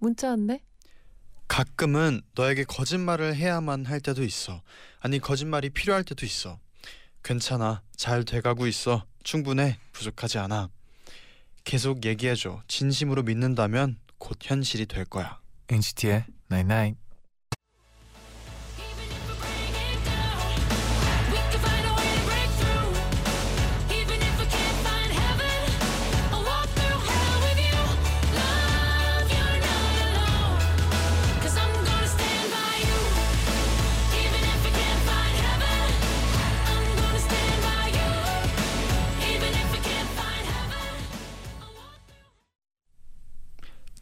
문자 0.00 0.30
왔네. 0.30 0.62
가끔은 1.46 2.22
너에게 2.34 2.64
거짓말을 2.64 3.36
해야만 3.36 3.84
할 3.86 4.00
때도 4.00 4.22
있어. 4.24 4.62
아니 5.00 5.18
거짓말이 5.18 5.70
필요할 5.70 6.04
때도 6.04 6.24
있어. 6.26 6.58
괜찮아. 7.22 7.82
잘 7.96 8.24
돼가고 8.24 8.66
있어. 8.66 9.04
충분해. 9.22 9.78
부족하지 9.92 10.38
않아. 10.38 10.70
계속 11.64 12.04
얘기해줘. 12.04 12.62
진심으로 12.66 13.22
믿는다면 13.22 13.98
곧 14.18 14.38
현실이 14.40 14.86
될 14.86 15.04
거야. 15.04 15.40
NCT의 15.68 16.24
Night 16.50 16.72
Night. 16.72 16.98
Even 16.98 17.09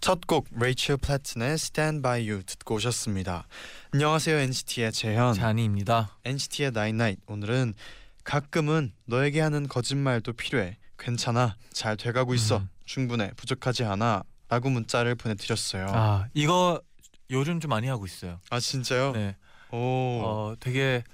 첫곡 0.09 0.47
레이첼 0.59 0.97
플래튼의 0.97 1.53
Stand 1.53 2.01
By 2.01 2.31
You 2.31 2.43
듣고 2.43 2.77
오셨습니다. 2.77 3.47
안녕하세요 3.93 4.39
NCT의 4.39 4.91
재현. 4.91 5.35
잔이입니다. 5.35 6.17
NCT의 6.25 6.73
Night. 6.75 7.21
오늘은 7.27 7.75
가끔은 8.25 8.95
너에게 9.05 9.43
하는 9.43 9.69
거짓말도 9.69 10.33
필요해. 10.33 10.79
괜찮아. 10.99 11.57
잘 11.75 11.99
돼가고 11.99 12.33
있어. 12.33 12.57
음. 12.57 12.71
충분해. 12.87 13.33
부족하지 13.37 13.85
않아. 13.85 14.23
라고 14.49 14.71
문자를 14.71 15.15
보내드렸어요. 15.15 15.89
아, 15.89 15.93
아 15.93 16.29
이거 16.33 16.81
요즘 17.29 17.61
좀 17.61 17.69
많이 17.69 17.87
하고 17.87 18.07
있어요. 18.07 18.41
진짜요? 18.63 19.13
네. 19.13 19.37
오. 19.73 19.77
어 20.25 20.55
되게 20.59 21.05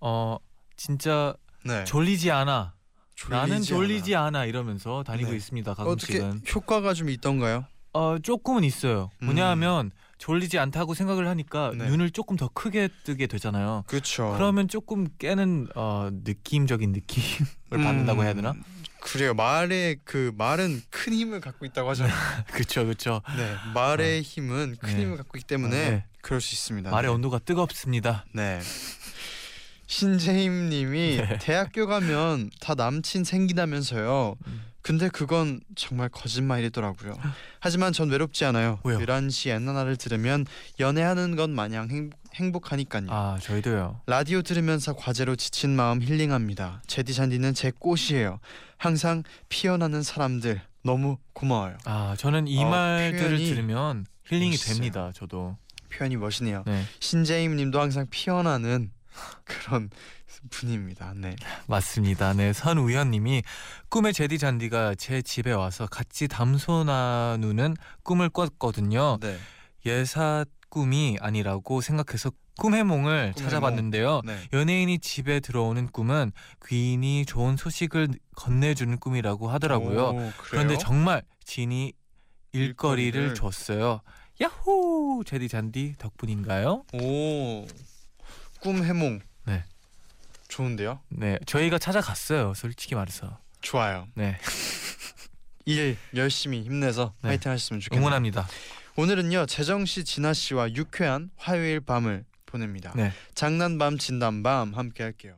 어 0.00 0.38
진짜 0.78 1.34
네. 1.66 1.84
졸리지 1.84 2.30
않아. 2.30 2.72
나는 3.28 3.56
졸리지 3.56 3.68
졸리지 3.68 4.16
않아. 4.16 4.46
이러면서 4.46 5.02
다니고 5.02 5.32
네. 5.32 5.36
있습니다. 5.36 5.72
어떻게 5.72 6.18
가끔씩은. 6.18 6.54
효과가 6.54 6.94
좀 6.94 7.10
있던가요? 7.10 7.66
어 7.92 8.16
조금은 8.22 8.64
있어요. 8.64 9.10
음. 9.20 9.26
뭐냐하면 9.26 9.90
졸리지 10.18 10.58
않다고 10.58 10.94
생각을 10.94 11.26
하니까 11.28 11.72
네. 11.76 11.88
눈을 11.88 12.10
조금 12.10 12.36
더 12.36 12.48
크게 12.48 12.88
뜨게 13.04 13.26
되잖아요. 13.26 13.84
그렇죠. 13.86 14.32
그러면 14.36 14.68
조금 14.68 15.08
깨는 15.18 15.68
어 15.74 16.10
느낌적인 16.12 16.92
느낌을 16.92 17.84
받는다고 17.84 18.22
해야 18.22 18.32
되나? 18.32 18.52
음, 18.52 18.62
그래요. 19.00 19.34
말의 19.34 19.98
그 20.04 20.32
말은 20.38 20.80
큰 20.90 21.12
힘을 21.12 21.40
갖고 21.40 21.66
있다고 21.66 21.90
하잖아요. 21.90 22.14
그렇죠, 22.52 22.84
그렇죠. 22.84 23.20
네, 23.36 23.54
말의 23.74 24.22
힘은 24.22 24.76
큰 24.80 24.94
네. 24.94 25.00
힘을 25.02 25.16
갖고 25.16 25.36
있기 25.38 25.46
때문에 25.46 25.90
네. 25.90 26.04
그럴 26.22 26.40
수 26.40 26.54
있습니다. 26.54 26.90
말의 26.90 27.10
네. 27.10 27.14
온도가 27.14 27.40
뜨겁습니다. 27.40 28.24
네. 28.32 28.60
신재임님이 29.88 31.16
네. 31.16 31.38
대학교 31.42 31.86
가면 31.86 32.50
다 32.60 32.74
남친 32.74 33.24
생기다면서요. 33.24 34.36
음. 34.46 34.71
근데 34.82 35.08
그건 35.08 35.60
정말 35.76 36.08
거짓말이더라고요. 36.08 37.14
하지만 37.60 37.92
전 37.92 38.10
외롭지 38.10 38.44
않아요. 38.46 38.80
왜요? 38.84 38.98
11시 38.98 39.50
엔나나를 39.50 39.96
들으면 39.96 40.44
연애하는 40.80 41.36
것 41.36 41.48
마냥 41.50 41.88
행복, 41.88 42.18
행복 42.34 42.72
하니까요. 42.72 43.06
아 43.08 43.38
저희도요. 43.40 44.00
라디오 44.06 44.42
들으면서 44.42 44.94
과제로 44.94 45.36
지친 45.36 45.76
마음 45.76 46.02
힐링합니다. 46.02 46.82
제디 46.88 47.14
잔디는 47.14 47.54
제 47.54 47.70
꽃이에요. 47.78 48.40
항상 48.76 49.22
피어나는 49.48 50.02
사람들 50.02 50.60
너무 50.82 51.16
고마워요. 51.32 51.76
아 51.84 52.16
저는 52.18 52.48
이 52.48 52.62
어, 52.64 52.68
말들을 52.68 53.38
들으면 53.38 54.04
힐링이 54.26 54.50
멋있어요. 54.50 54.74
됩니다. 54.74 55.10
저도. 55.14 55.56
표현이 55.92 56.16
멋있네요. 56.16 56.64
네 56.66 56.84
신재임 57.00 57.54
님도 57.54 57.78
항상 57.80 58.06
피어나는 58.10 58.90
그런 59.44 59.90
분입니다. 60.50 61.14
네. 61.16 61.36
맞습니다. 61.66 62.32
네 62.34 62.52
선우현님이 62.52 63.42
꿈의 63.88 64.12
제디 64.12 64.38
잔디가 64.38 64.94
제 64.96 65.22
집에 65.22 65.52
와서 65.52 65.86
같이 65.86 66.28
담소 66.28 66.84
나누는 66.84 67.76
꿈을 68.02 68.28
꿨거든요. 68.28 69.18
네. 69.20 69.38
예사 69.86 70.44
꿈이 70.68 71.16
아니라고 71.20 71.80
생각해서 71.80 72.30
꿈해몽을 72.58 73.32
꿈해몽. 73.32 73.34
찾아봤는데요. 73.34 74.20
네. 74.24 74.38
연예인이 74.52 74.98
집에 74.98 75.40
들어오는 75.40 75.88
꿈은 75.88 76.32
귀인이 76.66 77.24
좋은 77.26 77.56
소식을 77.56 78.08
건네주는 78.36 78.98
꿈이라고 78.98 79.48
하더라고요. 79.48 80.02
오? 80.08 80.32
그런데 80.38 80.76
정말 80.78 81.22
진이 81.44 81.92
일거리를 82.52 83.06
일거리를. 83.08 83.34
줬어요. 83.34 84.00
야호! 84.40 85.22
제디 85.24 85.48
잔디 85.48 85.94
덕분인가요? 85.98 86.84
오. 86.94 87.66
꿈 88.60 88.84
해몽. 88.84 89.20
네. 90.52 90.56
좋은데요? 90.56 91.00
네, 91.08 91.38
저희가 91.46 91.78
찾아갔어요. 91.78 92.52
솔직히 92.54 92.94
말해서. 92.94 93.38
좋아요. 93.62 94.06
네, 94.14 94.36
일 95.64 95.96
열심히 96.14 96.62
힘내서 96.62 97.14
네. 97.22 97.28
파이팅 97.30 97.50
하셨으면 97.52 97.80
좋겠네요. 97.80 98.00
응원합니다. 98.00 98.46
오늘은요 98.96 99.46
재정 99.46 99.86
씨, 99.86 100.04
진아 100.04 100.34
씨와 100.34 100.74
유쾌한 100.74 101.30
화요일 101.36 101.80
밤을 101.80 102.24
보냅니다. 102.44 102.92
네. 102.94 103.12
장난밤 103.34 103.96
진담밤 103.96 104.74
함께 104.74 105.02
할게요. 105.04 105.36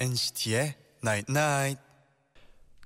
NCT의 0.00 0.74
Night 1.04 1.30
Night. 1.32 1.80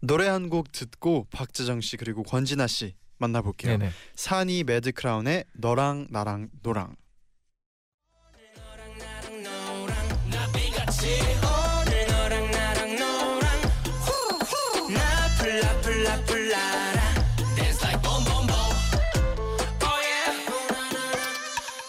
노래 0.02 0.28
한 0.28 0.48
곡 0.48 0.72
듣고 0.72 1.26
박재정 1.30 1.80
씨 1.82 1.96
그리고 1.96 2.22
권진아 2.22 2.66
씨 2.66 2.94
만나볼게요. 3.20 3.76
네네. 3.78 3.92
산이 4.16 4.64
매드 4.64 4.92
크라운의 4.92 5.44
너랑 5.54 6.08
나랑 6.10 6.48
노랑. 6.62 6.96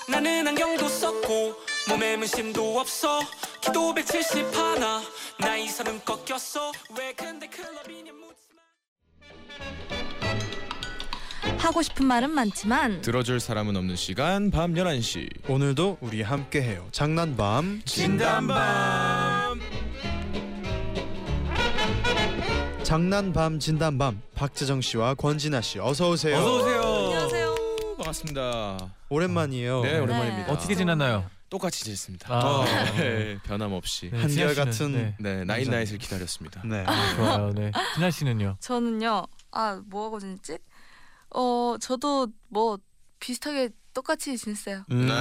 나는 0.09 0.47
안경도 0.47 0.87
썼고 0.87 1.55
몸에 1.89 2.17
문신도 2.17 2.79
없어 2.79 3.19
키도 3.61 3.93
170 3.95 4.55
하나 4.55 5.01
나이 5.39 5.67
서른 5.67 5.99
꺾였어 6.03 6.71
왜 6.97 7.13
근데 7.13 7.47
클럽이냐 7.47 8.11
묻지마 8.13 8.61
하고 11.61 11.83
싶은 11.83 12.05
말은 12.07 12.31
많지만 12.31 13.01
들어줄 13.01 13.39
사람은 13.39 13.75
없는 13.75 13.95
시간 13.95 14.49
밤 14.49 14.73
11시 14.73 15.47
오늘도 15.49 15.99
우리 16.01 16.23
함께 16.23 16.61
해요. 16.63 16.87
장난밤 16.91 17.83
진담밤 17.85 19.59
장난밤 22.83 23.59
진담밤 23.59 24.21
박재정 24.35 24.81
씨와 24.81 25.13
권진아 25.13 25.61
씨 25.61 25.79
어서 25.79 26.09
오세요. 26.09 26.37
어서 26.37 26.57
오세요. 26.57 26.81
안녕하세요. 26.81 27.55
반갑습니다 27.97 28.77
오랜만이에요. 29.09 29.81
네 29.83 29.99
오랜만입니다 29.99 30.51
어떻게 30.51 30.73
지냈나요? 30.75 31.25
똑같이 31.51 31.83
지냈습니다 31.83 32.33
아. 32.33 32.63
네, 32.97 33.37
변함없이 33.43 34.09
네, 34.09 34.21
한결 34.21 34.55
같은 34.55 34.93
네. 34.93 35.15
네 35.19 35.43
나인나잇을 35.43 35.97
기다렸습니다 35.99 36.61
네. 36.65 36.85
좋아요. 37.17 37.51
네. 37.53 37.71
진아 37.95 38.09
씨는요? 38.09 38.55
저는요. 38.59 39.25
아, 39.51 39.81
뭐 39.85 40.05
하고 40.05 40.19
지냈지? 40.19 40.57
어, 41.35 41.75
저도 41.79 42.27
뭐 42.49 42.77
비슷하게 43.19 43.69
똑같이 43.93 44.37
지냈어요. 44.37 44.85
음. 44.91 45.07
네, 45.07 45.13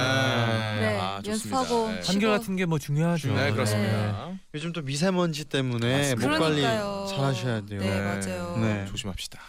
아, 0.99 1.21
좋습니다. 1.23 1.57
연습하고 1.59 1.89
네. 1.91 2.01
쉬고. 2.01 2.13
한결 2.13 2.29
같은 2.37 2.55
게 2.55 2.65
뭐 2.65 2.79
중요하죠. 2.79 3.33
네 3.33 3.51
그렇습니다 3.51 4.31
요즘 4.53 4.71
또 4.71 4.81
미세먼지 4.81 5.43
때문에 5.45 6.15
목 6.15 6.21
관리 6.21 6.37
그러니까요. 6.61 7.05
잘 7.09 7.19
하셔야 7.25 7.61
돼요. 7.65 7.79
네, 7.81 7.99
맞아요. 8.01 8.57
네. 8.61 8.85
조심합시다 8.85 9.39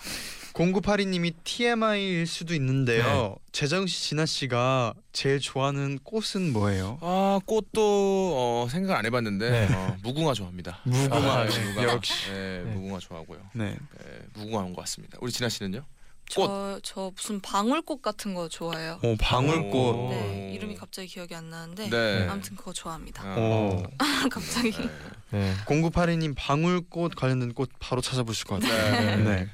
0982님이 0.55 1.33
TMI일 1.45 2.27
수도 2.27 2.55
있는데요. 2.55 3.05
네. 3.05 3.35
재정 3.53 3.87
씨, 3.87 4.09
진아 4.11 4.27
씨가 4.27 4.93
제일 5.13 5.39
좋아하는 5.41 5.99
꽃은 6.03 6.53
뭐예요? 6.53 6.99
아 7.01 7.41
꽃도 7.47 8.35
어, 8.37 8.69
생각 8.71 8.99
안 8.99 9.07
해봤는데 9.07 9.51
네. 9.69 9.75
어, 9.75 9.97
무궁화 10.03 10.35
좋아합니다. 10.35 10.81
무궁화. 10.85 11.33
아, 11.41 11.47
네, 11.47 11.65
무궁화. 11.69 11.93
역시. 11.95 12.29
네, 12.31 12.63
네. 12.65 12.71
무궁화 12.75 12.99
좋아하고요. 12.99 13.39
네. 13.55 13.71
네, 13.71 14.19
무궁화인 14.35 14.75
것 14.75 14.81
같습니다. 14.83 15.17
우리 15.23 15.31
진아 15.33 15.49
씨는요? 15.49 15.85
저, 16.29 16.81
저 16.83 17.13
무슨 17.15 17.41
방울꽃 17.41 18.01
같은 18.01 18.33
거 18.35 18.49
좋아해요. 18.49 18.99
오, 19.03 19.17
방울꽃. 19.17 19.75
오. 19.75 20.09
네, 20.11 20.53
이름이 20.55 20.77
갑자기 20.77 21.09
기억이 21.09 21.35
안 21.35 21.51
나는데 21.51 21.91
네. 21.91 22.27
아무튼 22.29 22.57
그거 22.57 22.73
좋아합니다. 22.73 23.23
아, 23.23 23.37
오. 23.37 23.83
갑자기. 24.31 24.71
네. 24.73 24.89
네. 25.31 25.55
0982님 25.67 26.35
방울꽃 26.37 27.15
관련된 27.17 27.53
꽃 27.53 27.71
바로 27.79 28.01
찾아보실 28.01 28.47
것 28.47 28.61
같아요. 28.61 29.17
네. 29.19 29.25
네. 29.25 29.49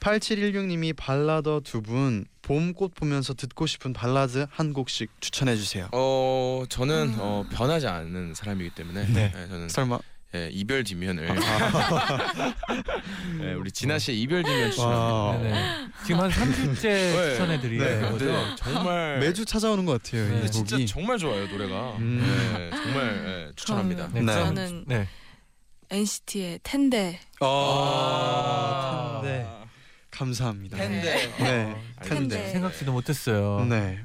8716님이 0.00 0.94
발라더 0.96 1.60
두 1.60 1.80
분 1.82 2.26
봄꽃 2.42 2.94
보면서 2.94 3.32
듣고 3.32 3.66
싶은 3.66 3.94
발라드 3.94 4.46
한 4.50 4.74
곡씩 4.74 5.10
추천해 5.20 5.56
주세요. 5.56 5.88
어 5.92 6.64
저는 6.68 7.14
어, 7.18 7.44
변하지 7.50 7.86
않는 7.86 8.34
사람이기 8.34 8.70
때문에 8.74 9.06
네. 9.06 9.32
네, 9.34 9.48
저는 9.48 9.68
설마 9.70 9.98
예, 10.34 10.48
이별 10.50 10.82
뒷면을 10.82 11.30
아. 11.30 12.54
네, 13.38 13.54
우리 13.54 13.70
진아 13.70 13.98
씨의 13.98 14.20
이별 14.20 14.42
뒷면 14.42 14.70
추천. 14.72 14.88
와. 14.90 15.38
네. 15.38 15.54
지금 16.04 16.20
한 16.20 16.30
3주째 16.30 16.82
네. 16.82 17.30
추천해 17.30 17.60
드리는 17.60 17.86
네. 17.86 18.00
거죠. 18.10 18.26
근데 18.26 18.56
정말 18.56 19.18
매주 19.20 19.44
찾아오는 19.44 19.84
것 19.84 20.02
같아요. 20.02 20.28
네, 20.28 20.42
이 20.44 20.50
진짜 20.50 20.76
곡이. 20.76 20.86
정말 20.86 21.18
좋아요 21.18 21.46
노래가. 21.46 21.96
음. 21.98 22.20
네, 22.58 22.70
정말 22.70 23.24
예, 23.48 23.52
추천합니다. 23.54 24.08
네. 24.12 24.22
네. 24.22 24.32
저는 24.32 24.84
네. 24.88 25.08
NCT의 25.90 26.60
텐데. 26.64 27.20
아, 27.40 29.20
네. 29.22 29.46
감사합니다. 30.10 30.76
텐데. 30.76 31.32
네. 31.38 31.76
텐데. 32.02 32.44
어, 32.48 32.52
생각지도 32.52 32.92
못했어요. 32.92 33.64
네. 33.68 34.00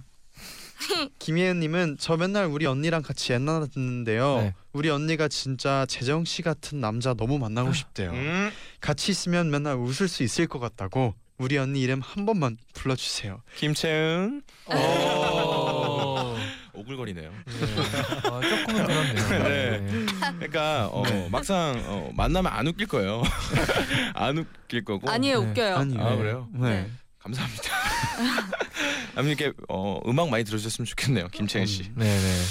김예은님은 1.20 1.98
저 2.00 2.18
맨날 2.18 2.46
우리 2.46 2.66
언니랑 2.66 3.02
같이 3.02 3.34
옛날 3.34 3.68
듣는데요. 3.68 4.38
네. 4.38 4.54
우리 4.74 4.90
언니가 4.90 5.28
진짜 5.28 5.86
재정 5.88 6.26
씨 6.26 6.42
같은 6.42 6.80
남자 6.80 7.14
너무 7.14 7.38
만나고 7.38 7.74
싶대요. 7.74 8.12
음, 8.12 8.52
같이 8.80 9.12
있으면 9.12 9.52
맨날 9.52 9.76
웃을 9.76 10.08
수 10.08 10.24
있을 10.24 10.48
것 10.48 10.60
같다고 10.60 11.16
우리 11.38 11.58
언니 11.58 11.82
이름 11.82 12.02
한 12.02 12.26
번만 12.26 12.58
불러주세요. 12.74 13.42
김채은 13.56 14.42
오. 14.68 14.74
오글거리네요. 16.80 17.32
네. 17.32 18.30
아, 18.30 18.42
조금은 18.42 18.86
그렇네요. 18.86 19.44
네. 19.44 19.80
네. 19.80 20.06
그러니까 20.38 20.88
어, 20.92 21.04
네. 21.04 21.28
막상 21.30 21.82
어, 21.88 22.12
만나면 22.16 22.52
안 22.52 22.68
웃길 22.68 22.88
거예요. 22.88 23.24
안 24.16 24.38
웃길 24.38 24.86
거고. 24.86 25.10
아니에요, 25.10 25.42
네. 25.42 25.50
웃겨요. 25.50 25.76
아니, 25.76 25.98
아, 25.98 26.12
네. 26.12 26.18
그래요? 26.18 26.48
네. 26.54 26.90
감사합니다. 27.20 27.64
아무튼 29.16 29.38
이렇게 29.38 29.54
어, 29.68 30.00
음악 30.08 30.30
많이 30.30 30.44
들어주셨으면 30.44 30.86
좋겠네요, 30.86 31.28
김채은 31.30 31.66
씨. 31.66 31.84
네, 31.96 32.06
네. 32.06 32.42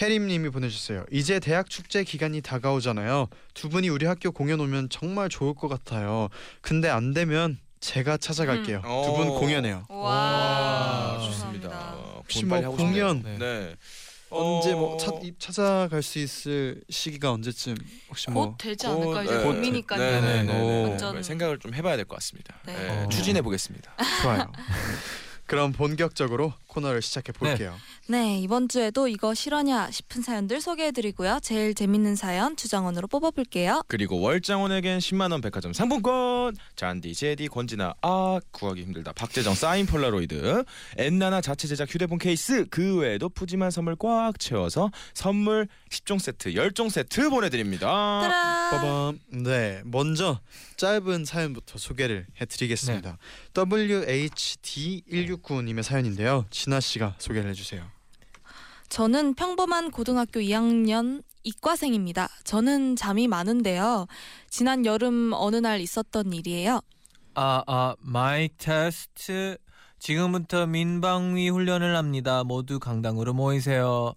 혜림님이 0.00 0.50
보내주셨어요. 0.50 1.04
이제 1.10 1.40
대학 1.40 1.68
축제 1.68 2.04
기간이 2.04 2.40
다가오잖아요. 2.40 3.28
두 3.54 3.68
분이 3.68 3.88
우리 3.88 4.06
학교 4.06 4.30
공연 4.30 4.60
오면 4.60 4.88
정말 4.90 5.28
좋을 5.28 5.54
것 5.54 5.68
같아요. 5.68 6.28
근데 6.60 6.88
안 6.88 7.12
되면 7.12 7.58
제가 7.80 8.16
찾아갈게요. 8.18 8.78
음. 8.78 9.02
두분 9.04 9.28
오. 9.28 9.40
공연해요. 9.40 9.86
와, 9.88 11.16
아, 11.16 11.18
좋습니다. 11.24 11.94
어, 11.94 12.16
혹시 12.18 12.44
공 12.44 12.60
뭐. 12.62 12.76
공연 12.76 13.22
네. 13.22 13.38
네. 13.38 13.74
언제 14.30 14.72
어, 14.72 14.76
뭐 14.76 14.96
찾, 14.96 15.14
입- 15.24 15.38
찾아갈 15.40 16.02
수 16.02 16.18
있을 16.18 16.80
시기가 16.88 17.32
언제쯤 17.32 17.74
혹시 18.08 18.26
곧뭐 18.26 18.54
되지 18.58 18.86
곧, 18.86 18.92
않을까 18.92 19.24
이제 19.24 19.36
네. 19.36 19.42
봄이니까요. 19.44 19.98
네, 20.00 20.20
네, 20.20 20.42
네, 20.42 20.52
네. 20.62 20.82
완전 20.84 21.22
생각을 21.22 21.58
좀 21.58 21.74
해봐야 21.74 21.96
될 21.96 22.04
것 22.06 22.14
같습니다. 22.16 22.54
네. 22.64 22.74
네, 22.74 23.04
어. 23.04 23.08
추진해 23.08 23.42
보겠습니다. 23.42 23.92
좋아요. 24.22 24.52
그럼 25.46 25.72
본격적으로 25.72 26.52
코너를 26.70 27.02
시작해 27.02 27.32
볼게요. 27.32 27.76
네, 28.06 28.38
이번 28.38 28.68
주에도 28.68 29.08
이거 29.08 29.34
실화냐 29.34 29.90
싶은 29.90 30.22
사연들 30.22 30.60
소개해드리고요. 30.60 31.40
제일 31.42 31.74
재밌는 31.74 32.14
사연 32.16 32.56
주장원으로 32.56 33.08
뽑아볼게요. 33.08 33.82
그리고 33.88 34.20
월장원에겐 34.20 35.00
10만 35.00 35.32
원 35.32 35.40
백화점 35.40 35.72
상품권, 35.72 36.54
잔디, 36.76 37.14
제디, 37.14 37.48
권지나 37.48 37.94
아 38.02 38.38
구하기 38.52 38.82
힘들다. 38.82 39.12
박재정 39.12 39.54
사인 39.54 39.86
폴라로이드, 39.86 40.64
엔나나 40.96 41.40
자체 41.40 41.66
제작 41.68 41.92
휴대폰 41.92 42.18
케이스, 42.18 42.66
그 42.70 42.98
외에도 42.98 43.28
푸짐한 43.28 43.70
선물 43.70 43.96
꽉 43.96 44.38
채워서 44.38 44.90
선물 45.14 45.66
10종 45.90 46.20
세트, 46.20 46.54
10종 46.54 46.90
세트 46.90 47.30
보내드립니다. 47.30 47.88
빠밤. 48.70 49.18
네, 49.28 49.80
먼저 49.84 50.40
짧은 50.76 51.24
사연부터 51.24 51.78
소개를 51.78 52.26
해드리겠습니다. 52.40 53.18
WHD1695님의 53.54 55.82
사연인데요. 55.82 56.46
진아 56.60 56.80
씨가 56.80 57.14
소개를 57.16 57.48
해주세요. 57.50 57.82
저는 58.90 59.32
평범한 59.32 59.90
고등학교 59.90 60.40
2학년 60.40 61.22
이과생입니다. 61.42 62.28
저는 62.44 62.96
잠이 62.96 63.28
많은데요. 63.28 64.06
지난 64.50 64.84
여름 64.84 65.32
어느 65.32 65.56
날 65.56 65.80
있었던 65.80 66.34
일이에요. 66.34 66.82
아, 67.34 67.62
아, 67.66 67.94
마이크 68.00 68.54
테스트. 68.58 69.56
지금부터 70.00 70.66
민방위 70.66 71.50
훈련을 71.50 71.94
합니다. 71.94 72.42
모두 72.42 72.80
강당으로 72.80 73.34
모이세요. 73.34 74.14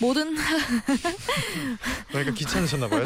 모든 0.00 0.34
그러니까 2.08 2.34
귀찮으셨나 2.34 2.88
봐요. 2.88 3.04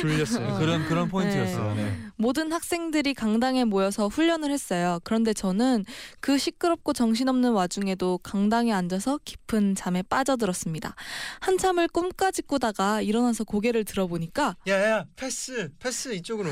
졸렸어요. 0.00 0.58
그런 0.58 0.84
그런 0.86 1.08
포인트였어요. 1.08 1.74
네. 1.74 1.96
모든 2.16 2.52
학생들이 2.52 3.14
강당에 3.14 3.64
모여서 3.64 4.08
훈련을 4.08 4.50
했어요. 4.50 4.98
그런데 5.04 5.32
저는 5.32 5.84
그 6.18 6.36
시끄럽고 6.38 6.92
정신없는 6.92 7.52
와중에도 7.52 8.18
강당에 8.18 8.72
앉아서 8.72 9.20
깊은 9.24 9.76
잠에 9.76 10.02
빠져들었습니다. 10.02 10.96
한참을 11.40 11.86
꿈까지 11.86 12.42
꾸다가 12.42 13.00
일어나서 13.00 13.44
고개를 13.44 13.84
들어보니까 13.84 14.56
야야 14.66 15.04
패스 15.14 15.70
패스 15.78 16.12
이쪽으로. 16.14 16.50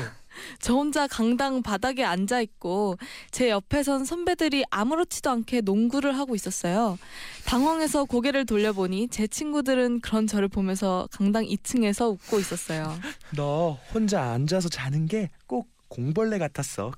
저 0.59 0.73
혼자 0.73 1.07
강당 1.07 1.61
바닥에 1.61 2.03
앉아 2.03 2.41
있고 2.41 2.97
제 3.31 3.49
옆에선 3.49 4.05
선배들이 4.05 4.63
아무렇지도 4.69 5.29
않게 5.29 5.61
농구를 5.61 6.17
하고 6.17 6.35
있었어요. 6.35 6.97
당황해서 7.45 8.05
고개를 8.05 8.45
돌려보니 8.45 9.07
제 9.09 9.27
친구들은 9.27 10.01
그런 10.01 10.27
저를 10.27 10.47
보면서 10.47 11.07
강당 11.11 11.43
2층에서 11.45 12.09
웃고 12.11 12.39
있었어요. 12.39 12.97
너 13.35 13.77
혼자 13.93 14.21
앉아서 14.31 14.69
자는 14.69 15.05
게 15.05 15.29
꼭 15.47 15.67
공벌레 15.89 16.37
같았어. 16.37 16.91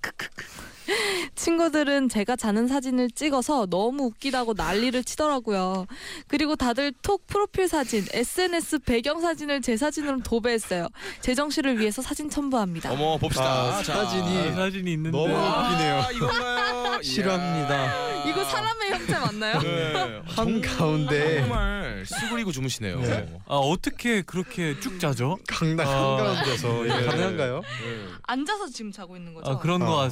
친구들은 1.36 2.10
제가 2.10 2.36
자는 2.36 2.68
사진을 2.68 3.10
찍어서 3.12 3.68
너무 3.68 4.06
웃기다고 4.06 4.54
난리를 4.54 5.04
치더라고요. 5.04 5.86
그리고 6.28 6.56
다들 6.56 6.92
톡 7.02 7.26
프로필 7.28 7.68
사진, 7.68 8.06
SNS 8.12 8.80
배경 8.80 9.22
사진을 9.22 9.62
제 9.62 9.78
사진으로 9.78 10.22
도배했어요. 10.24 10.88
재정 11.22 11.50
씨를 11.50 11.80
위해서 11.80 12.02
사진 12.02 12.30
첨부합니다. 12.30 12.92
어머 12.92 13.18
봅시다. 13.18 13.44
아, 13.78 13.84
자. 13.84 14.06
사진이 14.06 14.38
아, 14.50 14.54
사진이 14.56 14.94
있는데. 14.94 15.18
너무 15.18 15.34
웃기네요. 15.34 15.96
아, 16.02 16.12
이건가요? 16.12 17.02
싫어합니다. 17.04 18.26
이거 18.30 18.44
사람의 18.44 18.92
형태 18.92 19.20
맞나요? 19.20 19.60
네. 19.62 20.22
한 20.26 20.62
정- 20.62 20.62
가운데 20.62 21.40
정말 21.42 22.04
수그리고 22.06 22.52
주무시네요. 22.52 23.00
네. 23.02 23.40
아, 23.48 23.56
어떻게 23.56 24.22
그렇게 24.22 24.80
쭉 24.80 25.00
자죠? 25.00 25.38
강당 25.48 25.88
아. 25.88 25.92
한 25.92 26.18
가운데서 26.36 26.86
이게 26.86 26.96
네. 26.96 27.06
가능한가요? 27.06 27.62
네. 27.62 28.06
앉아서 28.24 28.68
지금 28.70 28.92
자고 28.92 29.16
있는 29.18 29.34
거죠? 29.34 29.52
아, 29.52 29.58
그런 29.60 29.82
아. 29.82 29.86
거 29.86 30.10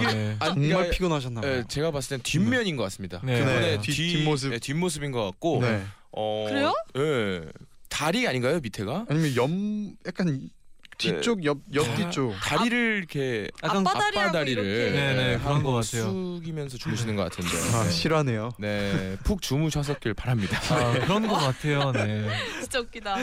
네. 0.00 0.36
아, 0.38 0.46
정말 0.46 0.68
그러니까, 0.68 0.90
피곤하셨나 0.94 1.40
봐요. 1.40 1.52
예, 1.52 1.64
제가 1.68 1.90
봤을 1.90 2.16
땐 2.16 2.22
뒷면인 2.22 2.76
것 2.76 2.82
같습니다. 2.84 3.20
네. 3.24 3.38
그분의 3.40 3.60
네, 3.60 3.80
뒤- 3.80 3.92
뒤, 3.92 4.12
뒷모습. 4.18 4.52
예, 4.52 4.58
뒷모습인 4.58 5.12
것 5.12 5.24
같고. 5.24 5.60
네. 5.62 5.84
어, 6.12 6.46
그래요? 6.48 6.74
예. 6.96 7.42
다리 7.88 8.26
아닌가요 8.26 8.60
밑에가? 8.60 9.06
아니면 9.08 9.36
옆 9.36 9.50
약간 10.06 10.50
뒤쪽 10.98 11.44
옆 11.44 11.58
옆 11.74 11.84
뒤쪽. 11.96 12.32
다리를 12.40 12.96
이렇게 12.98 13.50
약간 13.62 13.86
앞바다리라고 13.86 14.28
앞바다리를 14.28 14.64
이렇게. 14.64 14.90
네, 14.92 15.14
네, 15.14 15.32
예, 15.34 15.38
그런 15.38 15.62
것 15.62 15.68
하고 15.68 15.72
같아요. 15.74 16.02
숙이면서 16.04 16.78
주무시는 16.78 17.16
것 17.16 17.24
같은데. 17.24 17.50
아 17.76 17.84
네. 17.84 17.90
실화네요. 17.90 18.50
네, 18.58 19.16
푹 19.22 19.42
주무셨었길 19.42 20.14
바랍니다. 20.14 20.58
아, 20.74 20.92
그런 20.92 21.28
거 21.28 21.34
같아요. 21.36 21.92
네. 21.92 22.26
진짜 22.62 22.80
웃기다. 22.80 23.14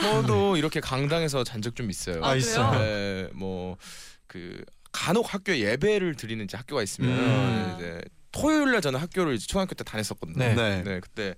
저도 0.00 0.56
이렇게 0.56 0.78
강당에서 0.80 1.42
잔 1.44 1.60
적 1.60 1.74
좀 1.74 1.90
있어요. 1.90 2.22
아, 2.24 2.30
아, 2.30 2.36
있어요. 2.36 2.70
네, 2.78 3.28
뭐그 3.34 4.64
간혹 4.92 5.32
학교 5.32 5.56
예배를 5.56 6.14
드리는 6.14 6.46
학교가 6.56 6.82
있으면 6.82 7.10
음. 7.10 7.74
이제 7.76 8.00
토요일 8.32 8.72
날 8.72 8.80
저는 8.80 9.00
학교를 9.00 9.34
이제 9.34 9.46
초등학교 9.46 9.74
때 9.74 9.82
다녔었거든요. 9.84 10.38
네. 10.38 10.54
네. 10.54 10.82
네, 10.84 11.00
그때 11.00 11.34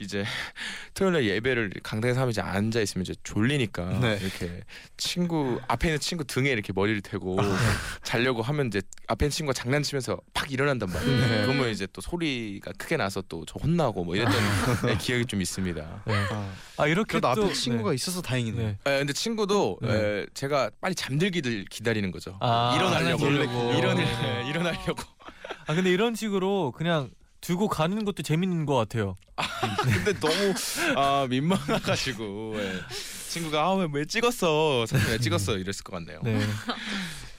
이제 0.00 0.24
토요일 0.94 1.12
날 1.14 1.24
예배를 1.24 1.70
강당에서 1.82 2.20
하면 2.20 2.30
이제 2.30 2.40
앉아 2.40 2.80
있으면 2.80 3.02
이제 3.02 3.14
졸리니까 3.22 3.98
네. 4.00 4.18
이렇게 4.20 4.62
친구 4.96 5.60
앞에 5.68 5.88
있는 5.88 6.00
친구 6.00 6.24
등에 6.24 6.50
이렇게 6.50 6.72
머리를 6.72 7.00
대고 7.02 7.38
자려고 8.02 8.42
하면 8.42 8.66
이제 8.66 8.82
앞에 9.06 9.26
있는 9.26 9.30
친구가 9.30 9.54
장난치면서 9.54 10.18
팍 10.32 10.50
일어난단 10.50 10.90
말이에요. 10.90 11.14
음. 11.16 11.42
그러면 11.46 11.70
이제 11.70 11.86
또 11.92 12.00
소리가 12.00 12.72
크게 12.78 12.96
나서 12.96 13.22
또 13.22 13.44
저 13.46 13.58
혼나고 13.62 14.04
뭐 14.04 14.16
이랬던 14.16 14.34
네, 14.86 14.96
기억이 14.98 15.26
좀 15.26 15.40
있습니다. 15.40 16.02
네. 16.06 16.14
아, 16.30 16.52
아 16.78 16.86
이렇게 16.86 17.12
그래도 17.12 17.28
앞에 17.28 17.40
또 17.40 17.52
친구가 17.52 17.90
네. 17.90 17.94
있어서 17.94 18.22
다행이네. 18.22 18.62
네. 18.62 18.78
에, 18.86 18.98
근데 18.98 19.12
친구도 19.12 19.78
네. 19.82 19.88
에, 19.94 20.26
제가 20.34 20.70
빨리 20.80 20.94
잠들기를 20.94 21.66
기다리는 21.70 22.10
거죠. 22.10 22.36
아, 22.40 22.74
일어나려고 22.76 23.28
네. 23.30 24.48
일어나려고. 24.48 25.02
아 25.66 25.74
근데 25.74 25.90
이런 25.90 26.14
식으로 26.14 26.72
그냥 26.72 27.10
두고 27.40 27.68
가는 27.68 28.04
것도 28.04 28.22
재밌는 28.22 28.66
것 28.66 28.74
같아요. 28.74 29.16
근데 29.82 30.18
너무 30.18 30.54
아, 30.96 31.26
민망해가지고 31.28 32.54
예. 32.56 32.80
친구가 33.28 33.62
아왜 33.66 33.88
왜 33.92 34.04
찍었어? 34.06 34.86
사진 34.86 35.10
왜 35.10 35.18
찍었어? 35.18 35.56
이랬을 35.58 35.82
것 35.84 35.92
같네요. 35.92 36.20
네. 36.22 36.40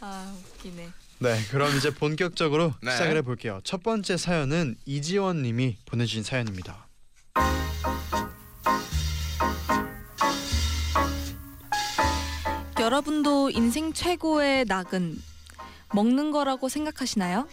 아 0.02 0.36
웃기네. 0.58 0.90
네, 1.20 1.40
그럼 1.50 1.76
이제 1.78 1.90
본격적으로 1.92 2.74
네. 2.82 2.92
시작을 2.92 3.16
해볼게요. 3.18 3.62
첫 3.64 3.82
번째 3.82 4.18
사연은 4.18 4.76
이지원님이 4.86 5.78
보내주신 5.86 6.24
사연입니다. 6.24 6.88
여러분도 12.80 13.50
인생 13.50 13.94
최고의 13.94 14.66
낙은 14.66 15.20
먹는 15.94 16.32
거라고 16.32 16.70
생각하시나요? 16.70 17.48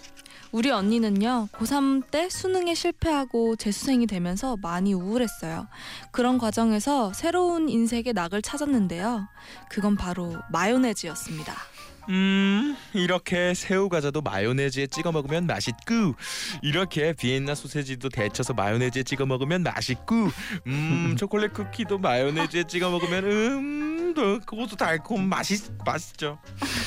우리 0.53 0.71
언니는요, 0.71 1.49
고3 1.51 2.11
때 2.11 2.29
수능에 2.29 2.75
실패하고 2.75 3.57
재수생이 3.57 4.07
되면서 4.07 4.59
많이 4.61 4.93
우울했어요. 4.93 5.67
그런 6.11 6.37
과정에서 6.37 7.15
새로운 7.15 7.71
인생의 7.71 8.13
낙을 8.13 8.43
찾았는데요. 8.43 9.27
그건 9.71 9.97
바로 9.97 10.37
마요네즈였습니다. 10.51 11.55
음 12.09 12.77
이렇게 12.95 13.55
새우 13.55 13.89
과자도 13.89 14.23
마요네즈에 14.23 14.89
찍어 14.89 15.13
먹으면 15.13 15.47
맛있고 15.47 16.15
이렇게 16.63 17.13
비엔나 17.13 17.55
소세지도 17.55 18.09
데쳐서 18.09 18.55
마요네즈에 18.55 19.05
찍어 19.05 19.27
먹으면 19.27 19.63
맛있고 19.63 20.29
음 20.67 21.15
초콜릿 21.19 21.53
쿠키도 21.53 21.99
마요네즈에 21.99 22.65
찍어 22.65 22.91
먹으면 22.91 23.25
음또 23.25 24.41
그것도 24.41 24.77
달콤 24.77 25.29
맛있 25.29 25.71
맛있죠. 25.85 26.39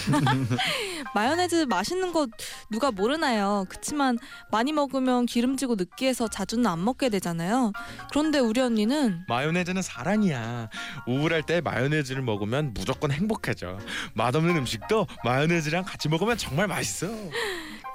마요네즈 1.16 1.66
맛있는 1.70 2.12
거 2.12 2.28
누가 2.70 2.92
모르나요? 2.92 3.66
그치만 3.70 4.18
많이 4.52 4.74
먹으면 4.74 5.26
기름지고 5.26 5.76
느끼해서 5.76 6.28
자주는 6.28 6.66
안 6.68 6.84
먹게 6.84 7.10
되잖아요. 7.10 7.72
그런데 8.10 8.40
우리 8.40 8.60
언니는 8.60 9.26
마요네즈는 9.28 9.82
사랑이야. 9.82 10.70
우울할 11.08 11.44
때 11.44 11.62
마요네즈를 11.62 12.22
먹으면 12.22 12.74
무조건 12.74 13.12
행복해져. 13.12 13.78
맛없는 14.14 14.58
음식도 14.58 15.05
마요네즈랑 15.24 15.84
같이 15.86 16.10
먹으면 16.10 16.38
정말 16.38 16.68
맛있어. 16.68 17.08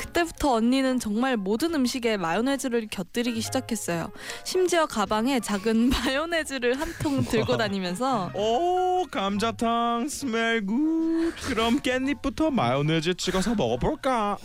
그때부터 0.05 0.53
언니는 0.55 0.99
정말 0.99 1.37
모든 1.37 1.75
음식에 1.75 2.17
마요네즈를 2.17 2.89
곁들이기 2.91 3.43
시작했어요. 3.43 4.11
심지어 4.45 4.87
가방에 4.87 5.41
작은 5.41 5.91
마요네즈를 5.91 6.81
한 6.81 6.91
통 7.01 7.23
들고 7.25 7.57
다니면서 7.57 8.31
오 8.35 9.07
감자탕 9.11 10.07
smell 10.09 10.61
good. 10.67 11.33
그럼 11.47 11.79
깻잎부터 11.81 12.51
마요네즈 12.51 13.15
찍어서 13.15 13.55
먹어볼까? 13.55 14.37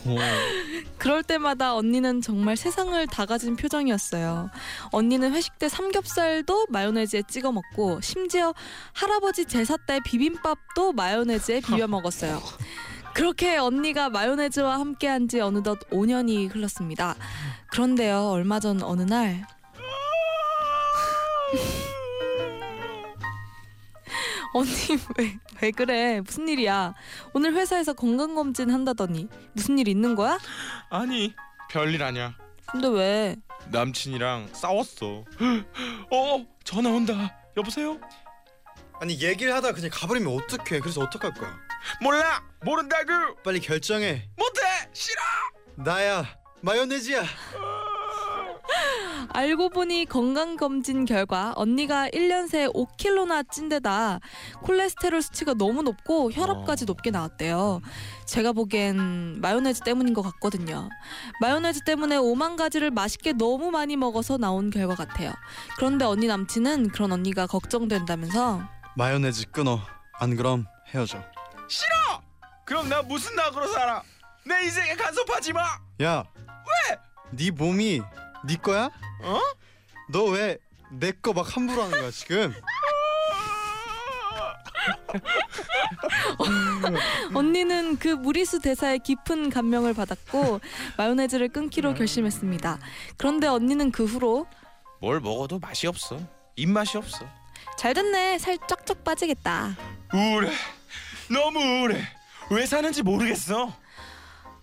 그럴 0.96 1.22
때마다 1.22 1.74
언니는 1.74 2.22
정말 2.22 2.56
세상을 2.56 3.06
다 3.08 3.26
가진 3.26 3.56
표정이었어요. 3.56 4.48
언니는 4.92 5.34
회식 5.34 5.58
때 5.58 5.68
삼겹살도 5.68 6.66
마요네즈에 6.70 7.24
찍어 7.28 7.52
먹고 7.52 8.00
심지어 8.00 8.54
할아버지 8.94 9.44
제사 9.44 9.76
때 9.86 10.00
비빔밥도 10.04 10.92
마요네즈에 10.92 11.60
비벼 11.60 11.86
먹었어요. 11.88 12.40
그렇게 13.16 13.56
언니가 13.56 14.10
마요네즈와 14.10 14.78
함께한 14.78 15.26
지 15.26 15.40
어느덧 15.40 15.80
5년이 15.88 16.54
흘렀습니다. 16.54 17.16
그런데요, 17.72 18.28
얼마 18.28 18.60
전 18.60 18.82
어느 18.82 19.04
날 19.04 19.46
언니 24.52 24.70
왜, 25.16 25.38
왜 25.62 25.70
그래? 25.70 26.20
무슨 26.20 26.46
일이야? 26.46 26.92
오늘 27.32 27.54
회사에서 27.54 27.94
건강검진 27.94 28.70
한다더니 28.70 29.28
무슨 29.54 29.78
일 29.78 29.88
있는 29.88 30.14
거야? 30.14 30.38
아니 30.90 31.34
별일 31.70 32.02
아니야. 32.02 32.34
근데 32.66 32.88
왜? 32.88 33.36
남친이랑 33.70 34.50
싸웠어. 34.52 35.24
어 36.12 36.46
전화 36.64 36.90
온다. 36.90 37.34
여보세요? 37.56 37.98
아니 39.00 39.18
얘기를 39.22 39.54
하다 39.54 39.72
그냥 39.72 39.88
가버리면 39.90 40.34
어떡해? 40.34 40.80
그래서 40.80 41.00
어떡할 41.00 41.32
거야? 41.32 41.65
몰라 42.02 42.42
모른다고 42.64 43.36
빨리 43.44 43.60
결정해. 43.60 44.28
못해 44.36 44.60
싫어. 44.92 45.20
나야 45.76 46.24
마요네즈야. 46.62 47.22
알고 49.32 49.68
보니 49.70 50.06
건강검진 50.06 51.04
결과 51.04 51.52
언니가 51.56 52.08
1년 52.08 52.48
새 52.48 52.66
5kg나 52.68 53.48
찐 53.50 53.68
데다 53.68 54.18
콜레스테롤 54.62 55.20
수치가 55.20 55.52
너무 55.54 55.82
높고 55.82 56.32
혈압까지 56.32 56.84
어. 56.84 56.86
높게 56.86 57.10
나왔대요. 57.10 57.80
제가 58.26 58.52
보기엔 58.52 59.40
마요네즈 59.40 59.80
때문인 59.82 60.14
것 60.14 60.22
같거든요. 60.22 60.88
마요네즈 61.40 61.80
때문에 61.84 62.16
오만 62.16 62.56
가지를 62.56 62.90
맛있게 62.90 63.32
너무 63.34 63.70
많이 63.70 63.96
먹어서 63.96 64.38
나온 64.38 64.70
결과 64.70 64.94
같아요. 64.94 65.32
그런데 65.76 66.04
언니 66.04 66.26
남친은 66.26 66.88
그런 66.90 67.12
언니가 67.12 67.46
걱정된다면서 67.46 68.62
마요네즈 68.96 69.50
끊어. 69.50 69.80
안 70.18 70.34
그럼 70.36 70.66
헤어져. 70.94 71.22
싫어. 71.68 72.22
그럼 72.64 72.88
나 72.88 73.02
무슨 73.02 73.34
낙으로 73.36 73.68
살아? 73.68 74.02
내 74.44 74.62
인생에 74.64 74.94
간섭하지 74.94 75.52
마. 75.52 75.78
야. 76.02 76.24
왜? 76.46 76.96
네 77.30 77.50
몸이 77.50 78.00
네 78.46 78.56
거야? 78.56 78.90
어? 79.22 79.40
너 80.10 80.24
왜 80.32 80.58
내 80.92 81.10
거 81.20 81.32
막 81.32 81.56
함부로 81.56 81.82
하는 81.82 81.98
거야 81.98 82.10
지금? 82.12 82.54
언니는 87.34 87.98
그 87.98 88.08
무리수 88.08 88.60
대사에 88.60 88.98
깊은 88.98 89.50
감명을 89.50 89.94
받았고 89.94 90.60
마요네즈를 90.96 91.48
끊기로 91.48 91.94
결심했습니다. 91.94 92.78
그런데 93.16 93.46
언니는 93.46 93.90
그 93.90 94.04
후로 94.04 94.46
뭘 95.00 95.20
먹어도 95.20 95.58
맛이 95.58 95.86
없어. 95.86 96.18
입맛이 96.56 96.96
없어. 96.96 97.26
잘 97.76 97.94
됐네 97.94 98.38
살 98.38 98.58
쫙쫙 98.68 99.04
빠지겠다. 99.04 99.76
우울해. 100.14 100.52
너무 101.30 101.58
우울해. 101.58 102.00
왜 102.50 102.66
사는지 102.66 103.02
모르겠어. 103.02 103.72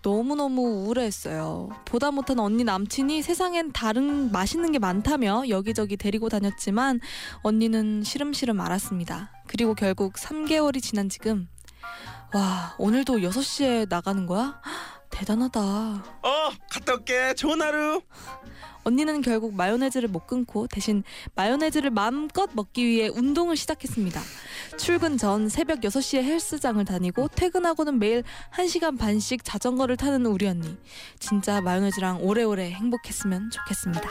너무너무 0.01 0.61
우울했어요. 0.61 1.69
보다 1.85 2.11
못한 2.11 2.37
언니 2.39 2.63
남친이 2.65 3.21
세상엔 3.21 3.71
다른 3.71 4.31
맛있는 4.33 4.73
게 4.73 4.79
많다며 4.79 5.43
여기저기 5.47 5.95
데리고 5.95 6.27
다녔지만 6.27 6.99
언니는 7.41 8.03
시름시름 8.03 8.59
알았습니다. 8.59 9.31
그리고 9.47 9.75
결국 9.75 10.15
3개월이 10.15 10.81
지난 10.83 11.07
지금 11.07 11.47
와 12.33 12.75
오늘도 12.79 13.19
6시에 13.19 13.87
나가는 13.89 14.25
거야? 14.25 14.61
대단하다. 15.09 15.59
어 15.61 16.49
갔다 16.69 16.93
올게. 16.93 17.33
좋은 17.35 17.61
하루. 17.61 18.01
언니는 18.83 19.21
결국 19.21 19.55
마요네즈를 19.55 20.09
못 20.09 20.27
끊고 20.27 20.67
대신 20.67 21.03
마요네즈를 21.35 21.89
마음껏 21.89 22.49
먹기 22.53 22.85
위해 22.85 23.07
운동을 23.07 23.55
시작했습니다. 23.55 24.21
출근 24.77 25.17
전 25.17 25.49
새벽 25.49 25.81
6시에 25.81 26.23
헬스장을 26.23 26.83
다니고 26.83 27.29
퇴근하고는 27.29 27.99
매일 27.99 28.23
1시간 28.53 28.97
반씩 28.97 29.43
자전거를 29.43 29.97
타는 29.97 30.25
우리 30.25 30.47
언니. 30.47 30.77
진짜 31.19 31.61
마요네즈랑 31.61 32.23
오래오래 32.23 32.71
행복했으면 32.71 33.49
좋겠습니다. 33.51 34.09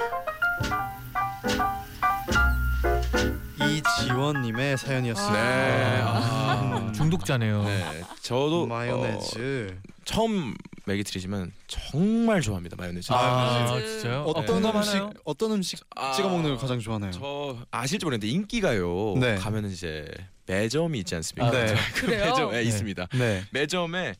이지원님의 3.70 4.78
사연이었습니다. 4.78 5.42
네. 5.42 6.00
아, 6.02 6.92
중독자네요. 6.94 7.64
네. 7.64 8.02
저도 8.22 8.66
마요네즈. 8.66 9.76
어, 9.78 9.92
처음 10.04 10.54
얘기 10.88 11.04
드리지만 11.04 11.52
정말 11.66 12.40
좋아합니다 12.40 12.76
마요네즈. 12.76 13.12
아, 13.12 13.64
마요네즈. 13.66 14.00
진짜요? 14.00 14.22
어떤 14.22 14.46
공감하나요? 14.46 15.04
음식 15.06 15.20
어떤 15.24 15.52
음식 15.52 15.80
아, 15.96 16.12
찍어 16.12 16.28
먹는 16.28 16.50
걸 16.50 16.58
가장 16.58 16.78
좋아하나요? 16.80 17.12
저 17.12 17.56
아실지 17.70 18.04
모르겠는데 18.04 18.32
인기가요. 18.34 19.14
네. 19.18 19.36
가면은 19.36 19.70
이제 19.70 20.06
매점이 20.46 20.98
있지 21.00 21.14
않습니까? 21.14 21.50
네. 21.56 21.74
그? 21.94 22.06
매점에 22.06 22.52
네. 22.58 22.62
있습니다. 22.64 23.06
네. 23.14 23.44
매점에 23.52 24.14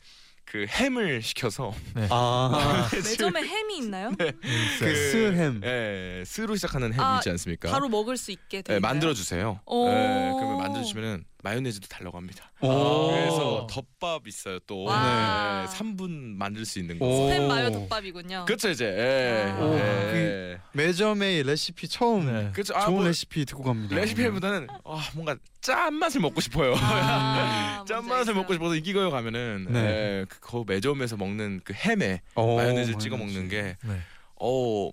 그 0.53 0.67
햄을 0.69 1.23
시켜서 1.23 1.73
아. 2.11 2.87
매점에 2.93 3.41
햄이 3.43 3.79
있나요? 3.79 4.13
네, 4.19 4.33
그 4.79 4.95
스햄. 4.95 5.63
예, 5.65 6.23
스로 6.27 6.55
시작하는 6.57 6.93
햄 6.93 7.01
아, 7.01 7.17
있지 7.17 7.31
않습니까? 7.31 7.71
바로 7.71 7.89
먹을 7.89 8.19
수 8.19 8.33
있게 8.33 8.61
돼 8.61 8.75
예, 8.75 8.77
있나요? 8.77 8.81
만들어 8.81 9.15
주세요. 9.15 9.61
오. 9.65 9.89
예, 9.89 10.31
그러면 10.37 10.59
만들어 10.59 10.85
주면은 10.85 11.25
마요네즈도 11.43 11.89
달라고 11.89 12.17
합니다. 12.17 12.51
오. 12.61 13.11
그래서 13.11 13.67
덮밥 13.69 14.27
있어요 14.29 14.59
또. 14.61 14.85
와. 14.85 15.67
네, 15.69 15.77
3분 15.77 16.37
만들 16.37 16.65
수 16.65 16.79
있는 16.79 16.97
오. 16.97 16.99
거. 17.01 17.07
스팸 17.07 17.47
마요 17.47 17.71
덮밥이군요. 17.73 18.45
그렇죠 18.47 18.71
이제. 18.71 18.85
예. 18.87 19.53
아. 19.53 19.75
예. 20.15 20.59
매점의 20.73 21.43
레시피 21.43 21.89
처음 21.89 22.27
네. 22.33 22.51
그렇죠. 22.53 22.75
아, 22.77 22.83
좋은 22.87 22.95
뭐 22.99 23.05
레시피 23.07 23.45
듣고 23.45 23.63
갑니다. 23.65 23.95
레시피보다는 23.97 24.69
아, 24.85 25.03
뭔가 25.15 25.37
짠 25.61 25.95
맛을 25.95 26.21
먹고 26.21 26.41
싶어요. 26.41 26.75
아, 26.81 27.85
짠 27.87 27.97
뭔지 27.99 28.09
맛을 28.09 28.13
알겠어요. 28.19 28.37
먹고 28.37 28.53
싶어서 28.55 28.75
인기가요 28.77 29.11
가면은 29.11 29.67
네. 29.71 29.81
예, 29.81 30.27
그 30.29 30.65
매점에서 30.67 31.17
먹는 31.17 31.61
그 31.65 31.73
햄에 31.75 32.23
오, 32.37 32.57
마요네즈 32.57 32.99
찍어. 32.99 33.17
먹는 33.17 33.49
게 33.49 33.77
네. 33.83 34.01
어, 34.37 34.91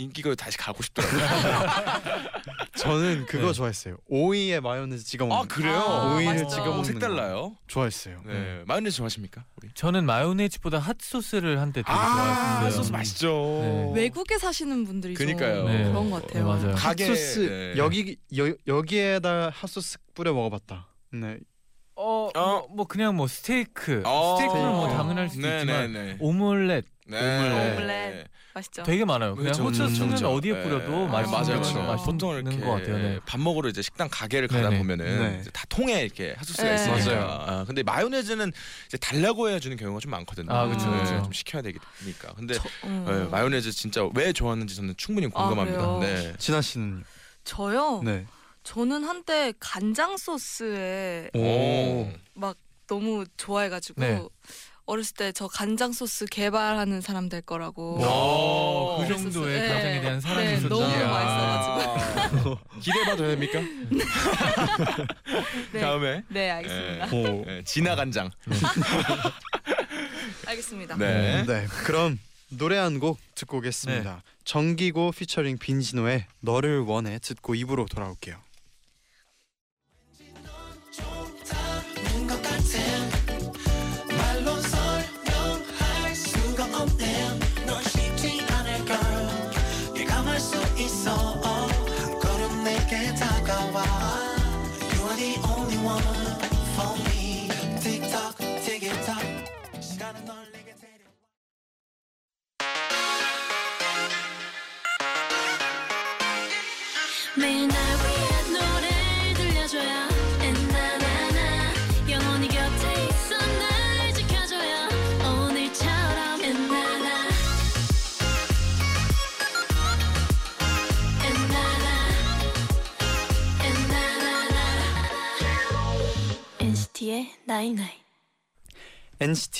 인기가요 0.00 0.34
다시 0.34 0.56
가고 0.58 0.82
싶더라고요. 0.82 1.20
저는 2.76 3.26
그거 3.26 3.48
네. 3.48 3.52
좋아했어요. 3.52 3.96
오이에 4.08 4.60
마요네즈 4.60 5.04
찍어 5.04 5.26
먹는. 5.26 5.44
아 5.44 5.46
그래요? 5.46 5.78
아, 5.78 6.14
오이를. 6.16 6.48
찍어 6.48 6.64
먹는 6.66 6.84
색달라요. 6.84 7.34
거 7.50 7.56
좋아했어요. 7.66 8.22
네. 8.26 8.62
마요네즈 8.66 8.96
좋아하십니까? 8.96 9.44
우리? 9.56 9.68
저는 9.74 10.06
마요네즈보다 10.06 10.78
핫소스를 10.78 11.60
한때 11.60 11.82
되게 11.82 11.92
아, 11.92 12.60
좋아했어요. 12.60 12.70
소스 12.70 12.92
맛있죠. 12.92 13.60
네. 13.62 13.92
외국에 14.02 14.38
사시는 14.38 14.84
분들이 14.86 15.14
좀 15.14 15.26
그니까요. 15.26 15.64
네. 15.68 15.84
그런 15.84 16.10
것 16.10 16.22
같아요. 16.26 16.44
네, 16.44 16.48
맞아요. 16.48 16.74
가게 16.76 17.08
핫소스 17.08 17.38
네. 17.40 17.74
여기 17.76 18.16
여, 18.36 18.54
여기에다 18.66 19.50
핫소스 19.54 19.98
뿌려 20.14 20.32
먹어봤다. 20.32 20.88
네. 21.12 21.38
어, 21.96 22.30
뭐, 22.34 22.66
뭐 22.70 22.86
그냥 22.86 23.14
뭐 23.14 23.26
스테이크, 23.28 24.02
어. 24.06 24.36
스테이크는 24.36 24.70
뭐. 24.70 24.88
당연할 24.88 25.28
수도 25.28 25.46
네, 25.46 25.58
있지만 25.60 25.92
네, 25.92 26.02
네. 26.04 26.16
오믈렛 26.18 26.84
네. 27.06 27.16
오믈렛. 27.18 27.74
오믈렛. 27.74 28.26
맛있죠. 28.54 28.82
되게 28.82 29.04
많아요. 29.04 29.34
그냥 29.36 29.52
그렇죠, 29.52 29.82
핫소스는 29.84 30.08
그렇죠. 30.08 30.32
어디에 30.32 30.52
네. 30.54 30.62
뿌려도 30.62 30.90
네, 30.90 31.06
맛있는 31.06 31.30
맞아요, 31.40 31.60
거- 31.62 31.72
맞아요. 31.72 31.86
맛있는 31.92 32.12
보통 32.12 32.34
이렇게 32.36 32.58
것 32.60 32.70
같아요. 32.72 32.98
네. 32.98 33.20
밥 33.24 33.40
먹으러 33.40 33.68
이제 33.68 33.80
식당 33.82 34.08
가게를 34.10 34.48
가다 34.48 34.68
네네. 34.70 34.78
보면은 34.78 35.04
네. 35.32 35.38
이제 35.40 35.50
다 35.50 35.64
통에 35.68 36.02
이렇게 36.02 36.34
핫소스가 36.36 36.68
네. 36.68 36.74
있으니까. 36.74 37.04
맞아요. 37.14 37.44
아, 37.46 37.64
근데 37.64 37.82
마요네즈는 37.82 38.52
이제 38.86 38.96
달라고 38.98 39.48
해 39.50 39.60
주는 39.60 39.76
경우가 39.76 40.00
좀 40.00 40.10
많거든요. 40.10 40.52
아, 40.52 40.66
그쵸, 40.66 40.90
그쵸. 40.90 41.22
좀 41.22 41.32
시켜야 41.32 41.62
되니까. 41.62 42.32
근데 42.34 42.54
저, 42.54 42.62
음. 42.84 43.04
네, 43.06 43.24
마요네즈 43.30 43.70
진짜 43.72 44.08
왜 44.14 44.32
좋아하는지 44.32 44.74
저는 44.74 44.94
충분히 44.96 45.26
공감합니다. 45.28 45.78
아, 45.82 45.98
그래요? 45.98 46.00
네. 46.00 46.34
진아 46.38 46.60
씨는요? 46.60 47.02
저요. 47.44 48.02
네. 48.04 48.26
저는 48.64 49.04
한때 49.04 49.52
간장 49.58 50.16
소스에 50.18 51.30
오. 51.34 52.10
막 52.34 52.56
너무 52.86 53.24
좋아해가지고 53.36 54.00
네. 54.00 54.20
어렸을 54.90 55.14
때 55.14 55.30
저 55.32 55.46
간장 55.46 55.92
소스 55.92 56.26
개발하는 56.26 57.00
사람 57.00 57.28
될 57.28 57.40
거라고. 57.42 58.00
오, 58.02 58.98
그. 59.00 59.06
정도의 59.08 59.60
네. 59.60 59.68
간장에 59.68 60.00
대한 60.00 60.20
사랑이 60.20 60.46
네, 60.46 60.52
있었죠. 60.54 60.68
너무 60.68 60.82
이야. 60.90 61.08
맛있어가지고. 61.08 62.58
기대해봐도 62.82 63.26
됩니까? 63.28 63.60
네. 65.72 65.80
다음에 65.80 66.22
네, 66.28 66.50
알겠습니다. 66.50 67.06
오. 67.16 67.44
네, 67.46 67.62
진화 67.64 67.94
간장. 67.94 68.30
알겠습니다. 70.46 70.96
네. 70.96 71.44
네. 71.46 71.66
그럼 71.84 72.18
노래 72.48 72.76
한 72.76 72.98
곡 72.98 73.18
듣고 73.36 73.58
오겠습니다. 73.58 74.22
정기고 74.44 75.12
피처링 75.12 75.58
빈지노의 75.58 76.26
너를 76.40 76.80
원해 76.80 77.20
듣고 77.20 77.54
입으로 77.54 77.86
돌아올게요. 77.86 78.36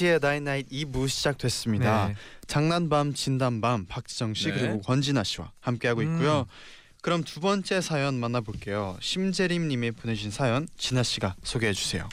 NCT의 0.00 0.18
나인나잇 0.20 0.68
2부 0.70 1.08
시작됐습니다. 1.08 2.08
네. 2.08 2.14
장난밤 2.46 3.12
진단밤 3.14 3.86
박지정 3.86 4.34
씨 4.34 4.48
네. 4.48 4.54
그리고 4.58 4.80
권진아 4.80 5.22
씨와 5.24 5.52
함께하고 5.60 6.00
음. 6.00 6.14
있고요. 6.14 6.46
그럼 7.02 7.22
두 7.22 7.40
번째 7.40 7.80
사연 7.80 8.18
만나볼게요. 8.18 8.96
심재림 9.00 9.68
님이 9.68 9.90
보내신 9.90 10.30
사연 10.30 10.66
진아 10.76 11.02
씨가 11.02 11.36
소개해 11.42 11.72
주세요. 11.74 12.08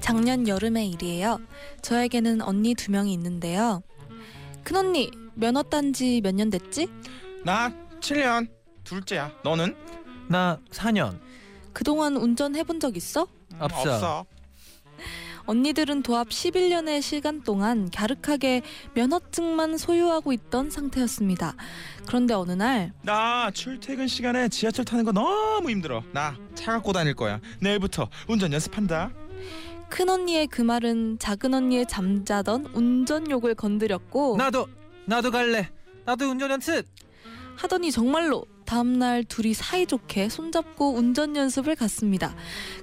작년 0.00 0.48
여름의 0.48 0.90
일이에요. 0.90 1.38
저에게는 1.82 2.42
언니 2.42 2.74
두 2.74 2.90
명이 2.90 3.12
있는데요. 3.14 3.82
큰 4.64 4.76
언니 4.76 5.10
면허 5.34 5.62
딴지 5.62 6.20
몇 6.22 6.34
년 6.34 6.50
됐지? 6.50 6.88
나 7.44 7.72
7년 8.00 8.48
둘째야. 8.84 9.32
너는? 9.44 9.74
나 10.28 10.58
4년 10.70 11.18
그동안 11.72 12.16
운전 12.16 12.56
해본 12.56 12.80
적 12.80 12.96
있어? 12.96 13.26
앞서. 13.58 13.80
없어. 13.80 14.26
언니들은 15.46 16.02
도합 16.02 16.28
11년의 16.28 17.02
시간 17.02 17.42
동안 17.42 17.90
갸륵하게 17.90 18.62
면허증만 18.94 19.78
소유하고 19.78 20.32
있던 20.32 20.70
상태였습니다. 20.70 21.54
그런데 22.06 22.34
어느 22.34 22.52
날 22.52 22.92
나 23.02 23.50
출퇴근 23.50 24.06
시간에 24.06 24.48
지하철 24.48 24.84
타는 24.84 25.04
거 25.04 25.12
너무 25.12 25.68
힘들어. 25.70 26.02
나 26.12 26.36
차 26.54 26.72
갖고 26.72 26.92
다닐 26.92 27.14
거야. 27.14 27.40
내일부터 27.60 28.08
운전 28.28 28.52
연습한다. 28.52 29.10
큰 29.88 30.08
언니의 30.08 30.46
그 30.46 30.62
말은 30.62 31.18
작은 31.18 31.52
언니의 31.54 31.86
잠자던 31.88 32.66
운전욕을 32.74 33.54
건드렸고 33.56 34.36
나도 34.36 34.68
나도 35.06 35.30
갈래. 35.32 35.68
나도 36.04 36.26
운전 36.30 36.50
연습. 36.50 36.84
하더니 37.56 37.90
정말로 37.90 38.44
다음날 38.70 39.24
둘이 39.24 39.52
사이좋게 39.52 40.28
손잡고 40.28 40.94
운전 40.94 41.34
연습을 41.34 41.74
갔습니다. 41.74 42.36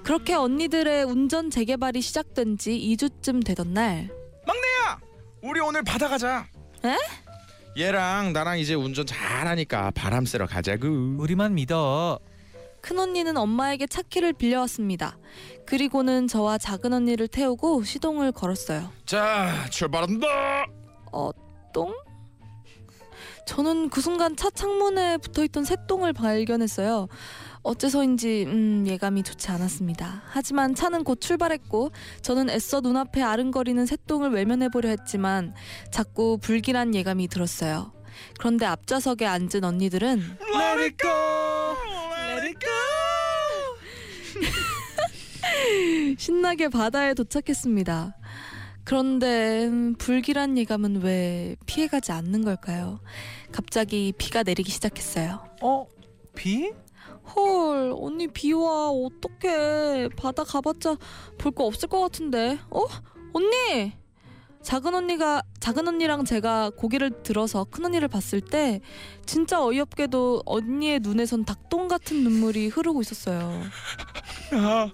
그렇게 0.04 0.34
언니들의 0.34 1.06
운전 1.06 1.50
재개발이 1.50 2.02
시작된 2.02 2.58
지 2.58 2.72
2주쯤 2.72 3.46
되던 3.46 3.74
날 3.74 4.10
우리 5.42 5.62
오늘 5.62 5.84
바다 5.84 6.10
가자. 6.10 6.46
에? 6.84 6.98
얘랑 7.82 8.34
나랑 8.34 8.60
이제 8.60 8.74
운전 8.74 9.06
잘하니까 9.06 9.92
바람 9.92 10.26
쐬러 10.26 10.46
가자구. 10.46 11.16
우리만 11.20 11.56
믿어. 11.56 12.20
큰 12.82 13.00
언니는 13.00 13.38
엄마에게 13.38 13.88
차키를 13.88 14.34
빌려왔습니다. 14.34 15.18
그리고는 15.66 16.28
저와 16.28 16.58
작은 16.58 16.92
언니를 16.92 17.30
태우고 17.30 17.84
시동을 17.84 18.34
걸었어요. 18.34 18.92
자 19.06 19.66
출발한다. 19.70 20.28
어, 21.14 21.30
똥? 21.74 21.94
저는 23.48 23.90
그 23.90 24.02
순간 24.02 24.36
차 24.36 24.50
창문에 24.50 25.18
붙어있던 25.18 25.64
새똥을 25.64 26.14
발견했어요. 26.14 27.08
어째서인지 27.64 28.44
음, 28.46 28.84
예감이 28.86 29.24
좋지 29.24 29.50
않았습니다. 29.50 30.22
하지만 30.28 30.76
차는 30.76 31.04
곧 31.04 31.20
출발했고 31.20 31.92
저는 32.22 32.50
애써 32.50 32.82
눈앞에 32.82 33.24
아른거리는 33.24 33.86
새똥을 33.86 34.32
외면해보려 34.32 34.90
했지만 34.90 35.56
자꾸 35.92 36.38
불길한 36.42 36.94
예감이 36.94 37.28
들었어요. 37.30 37.94
그런데 38.38 38.66
앞좌석에 38.66 39.26
앉은 39.26 39.64
언니들은 39.64 40.38
Let 40.42 40.82
it 40.82 40.98
go. 41.02 41.12
Let 42.30 42.48
it 42.48 42.60
go. 42.60 42.70
신나게 46.18 46.68
바다에 46.70 47.14
도착했습니다. 47.14 48.17
그런데 48.92 49.66
음, 49.66 49.96
불길한 49.98 50.58
예감은 50.58 51.02
왜 51.02 51.58
피해가지 51.66 52.14
않는 52.14 52.46
걸까요? 52.46 53.02
갑자기 53.52 54.14
비가 54.18 54.44
내리기 54.44 54.72
시작했어요. 54.72 55.46
어? 55.62 55.86
비? 56.34 56.72
헐, 57.36 57.94
언니 57.98 58.30
비와 58.30 58.90
어떡해. 58.90 60.08
바다 60.16 60.46
가봤자 60.46 60.96
볼 61.38 61.52
거 61.54 61.66
없을 61.66 61.90
것 61.90 62.00
같은데. 62.00 62.60
어? 62.70 62.86
언니! 63.34 63.92
작은 64.62 64.96
언니가 64.96 65.42
작은 65.60 65.86
언니랑 65.88 66.24
제가 66.24 66.70
고개를 66.72 67.24
들어서 67.24 67.66
큰 67.66 67.86
언니를 67.86 68.08
봤을 68.08 68.40
때 68.40 68.80
진짜 69.26 69.62
어이없게도 69.64 70.44
언니의 70.46 71.02
눈에선 71.02 71.44
닭똥 71.44 71.90
같은 71.90 72.24
눈물이 72.24 72.68
흐르고 72.70 73.02
있었어요. 73.02 73.62
나 74.52 74.92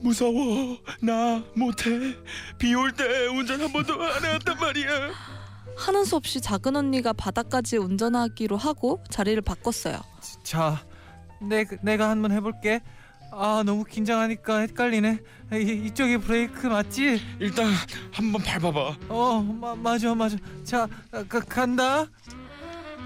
무서워. 0.00 0.78
나 1.00 1.42
못해. 1.54 2.14
비 2.58 2.74
올 2.74 2.92
때 2.92 3.26
운전 3.26 3.60
한 3.60 3.72
번도 3.72 3.94
안 4.02 4.24
해왔단 4.24 4.58
말이야. 4.58 5.10
하는 5.76 6.04
수 6.04 6.16
없이 6.16 6.40
작은 6.40 6.74
언니가 6.76 7.12
바다까지 7.12 7.76
운전하기로 7.76 8.56
하고 8.56 9.02
자리를 9.10 9.40
바꿨어요. 9.42 10.00
자, 10.42 10.84
내 11.40 11.64
내가 11.82 12.10
한번 12.10 12.32
해볼게. 12.32 12.80
아 13.30 13.62
너무 13.64 13.84
긴장하니까 13.84 14.60
헷갈리네. 14.60 15.18
이, 15.52 15.82
이쪽이 15.86 16.16
브레이크 16.18 16.66
맞지? 16.66 17.20
일단 17.40 17.70
한번 18.10 18.42
밟아봐. 18.42 18.96
어, 19.08 19.40
마, 19.42 19.74
맞아 19.74 20.14
맞아. 20.14 20.36
자, 20.64 20.88
가, 21.28 21.40
간다. 21.40 22.06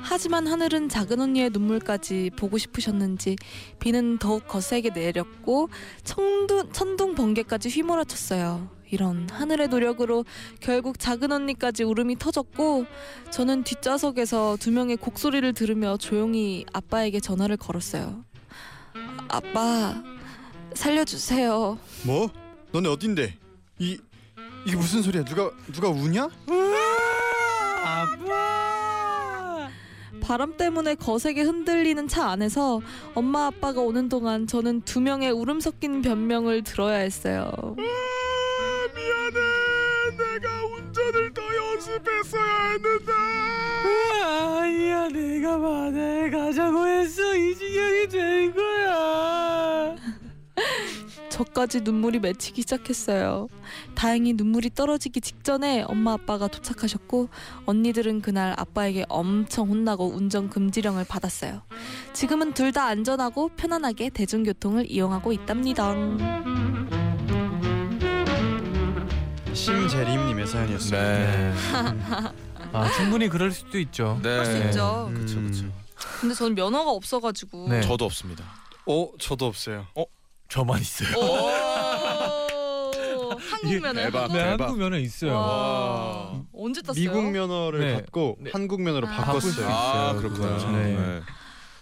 하지만 0.03 0.47
하늘은 0.47 0.89
작은 0.89 1.21
언니의 1.21 1.51
눈물까지 1.51 2.31
보고 2.37 2.59
싶으셨는지 2.59 3.37
비는 3.79 4.19
더욱 4.19 4.47
거세게 4.47 4.91
내렸고 4.91 5.69
천둥, 6.05 6.73
천둥 6.73 7.15
번개까지 7.15 7.69
휘몰아쳤어요. 7.69 8.69
이런 8.91 9.27
하늘의 9.31 9.69
노력으로 9.69 10.25
결국 10.61 10.99
작은 10.99 11.33
언니까지 11.33 11.83
울음이 11.83 12.19
터졌고 12.19 12.85
저는 13.31 13.65
뒷좌석에서 13.65 14.59
두 14.61 14.71
명의 14.71 14.97
곡소리를 14.97 15.51
들으며 15.55 15.97
조용히 15.97 16.67
아빠에게 16.75 17.19
전화를 17.21 17.57
걸었어요. 17.57 18.23
아빠 19.29 20.03
살려주세요. 20.75 21.79
뭐? 22.05 22.31
너네 22.73 22.89
어딘데? 22.91 23.39
이 23.79 23.99
이게 24.67 24.77
무슨 24.77 25.03
소리야? 25.03 25.25
누가 25.25 25.51
누가 25.73 25.89
우냐? 25.89 26.29
아빠. 27.85 28.72
바람 30.23 30.57
때문에 30.57 30.95
거세게 30.95 31.43
흔들리는 31.43 32.07
차 32.09 32.31
안에서 32.31 32.81
엄마 33.15 33.47
아빠가 33.47 33.81
오는 33.81 34.09
동안 34.09 34.47
저는 34.47 34.83
두 34.83 35.01
명의 35.01 35.31
울음 35.31 35.61
섞인 35.61 36.01
변명을 36.01 36.63
들어야 36.63 36.99
했어요. 36.99 37.51
미안해. 37.77 39.41
내가 40.17 40.65
운전을 40.67 41.35
더 41.35 41.43
연습했어야 41.43 42.71
했는데. 42.73 43.13
아니야, 44.25 45.09
내가 45.09 45.59
바다에 45.59 46.31
가자고 46.31 46.87
했어. 46.87 47.37
이 47.37 47.55
지경이 47.57 48.09
된 48.09 48.55
거야. 48.55 48.72
저까지 51.53 51.83
눈물이 51.83 52.19
맺히기 52.21 52.63
시작했어요. 52.63 53.49
다행히 53.95 54.33
눈물이 54.33 54.71
떨어지기 54.75 55.21
직전에 55.21 55.83
엄마 55.87 56.15
아빠가 56.15 56.49
도착하셨고 56.49 57.29
언니들은 57.67 58.23
그날 58.23 58.55
아빠에게 58.57 59.05
엄청 59.09 59.69
혼나고 59.69 60.09
운전 60.15 60.49
금지령을 60.49 61.05
받았어요. 61.05 61.63
지금은 62.15 62.55
둘 62.55 62.73
다 62.73 62.87
안전하고 62.87 63.51
편안하게 63.51 64.09
대중교통을 64.09 64.91
이용하고 64.91 65.31
있답니다. 65.35 65.93
심재림님의 69.53 70.47
사연이었습니다. 70.47 71.03
네. 71.03 71.53
아 72.73 72.91
충분히 72.97 73.29
그럴 73.29 73.53
수도 73.53 73.79
있죠. 73.81 74.19
네. 74.23 74.31
그럴 74.31 74.47
수 74.47 74.57
있죠. 74.69 75.07
음. 75.11 75.15
그쵸 75.15 75.43
그쵸. 75.43 75.67
근데 76.21 76.35
저는 76.35 76.55
면허가 76.55 76.91
없어가지고. 76.93 77.69
네. 77.69 77.83
저도 77.83 78.07
없습니다. 78.07 78.43
어, 78.87 79.09
저도 79.21 79.45
없어요. 79.45 79.87
저만 80.53 80.83
있어요. 80.83 81.17
오, 81.17 81.49
한국 83.41 83.81
면허요? 83.81 84.05
대박. 84.05 84.21
한국? 84.25 84.37
네, 84.37 84.45
대박. 84.45 84.65
한국 84.67 84.79
면허 84.81 84.99
있어요. 84.99 85.33
와. 85.35 86.43
언제 86.55 86.83
땄어요? 86.83 87.01
미국 87.03 87.31
면허를 87.31 87.81
네. 87.81 87.95
갖고 87.95 88.37
네. 88.39 88.51
한국 88.53 88.83
면허로 88.83 89.09
아. 89.09 89.11
바꿨어요. 89.13 89.51
있어요. 89.51 89.67
아 89.71 90.13
그렇구나. 90.13 90.59
네. 90.73 90.95
네. 90.95 91.21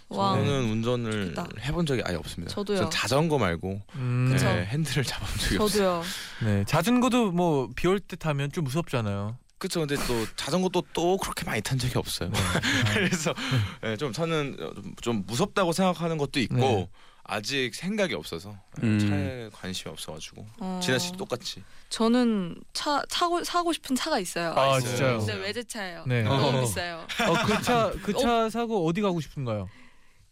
와. 0.07 0.35
저는 0.37 0.71
운전을 0.71 1.33
좋다. 1.35 1.47
해본 1.59 1.85
적이 1.85 2.03
아예 2.05 2.15
없습니다. 2.15 2.53
저도요. 2.55 2.77
전 2.77 2.89
자전거 2.91 3.37
말고 3.37 3.81
음, 3.95 4.29
그쵸. 4.31 4.45
네, 4.45 4.65
핸들을 4.67 5.03
잡아본 5.03 5.37
적이 5.37 5.57
없어요. 5.57 6.03
저도요. 6.39 6.49
네, 6.49 6.63
자전거도 6.65 7.31
뭐 7.33 7.67
비 7.75 7.89
올 7.89 7.99
때 7.99 8.15
타면 8.15 8.53
좀 8.53 8.63
무섭잖아요. 8.63 9.35
그쵸. 9.57 9.81
근데 9.81 9.95
또 10.07 10.25
자전거도 10.37 10.81
또 10.93 11.17
그렇게 11.17 11.43
많이 11.43 11.61
탄 11.61 11.77
적이 11.77 11.97
없어요. 11.97 12.29
네. 12.31 12.39
그래서 12.93 13.33
네, 13.81 13.97
좀 13.97 14.13
저는 14.13 14.55
좀- 14.57 14.95
좀 15.01 15.23
무섭다고 15.27 15.73
생각하는 15.73 16.17
것도 16.17 16.39
있고 16.39 16.55
네. 16.55 16.89
아직 17.23 17.73
생각이 17.75 18.13
없어서 18.15 18.55
음. 18.83 18.99
차에 18.99 19.49
관심이 19.53 19.91
없어가지고 19.91 20.45
어, 20.59 20.79
진아 20.83 20.97
씨도 20.97 21.17
똑같이. 21.17 21.63
저는 21.89 22.61
차 22.73 23.01
차고 23.09 23.43
사고 23.43 23.71
싶은 23.73 23.95
차가 23.95 24.19
있어요. 24.19 24.53
아. 24.55 24.79
진짜요? 24.79 25.19
근데 25.19 25.33
외제차예요. 25.35 26.03
네. 26.07 26.23
너무 26.23 26.57
어. 26.57 26.61
비싸요. 26.61 27.05
어, 27.27 27.33
그 27.45 27.61
차 27.61 27.91
그 28.03 28.13
차 28.13 28.49
사고 28.49 28.85
어디 28.87 29.01
가고 29.01 29.21
싶은가요? 29.21 29.69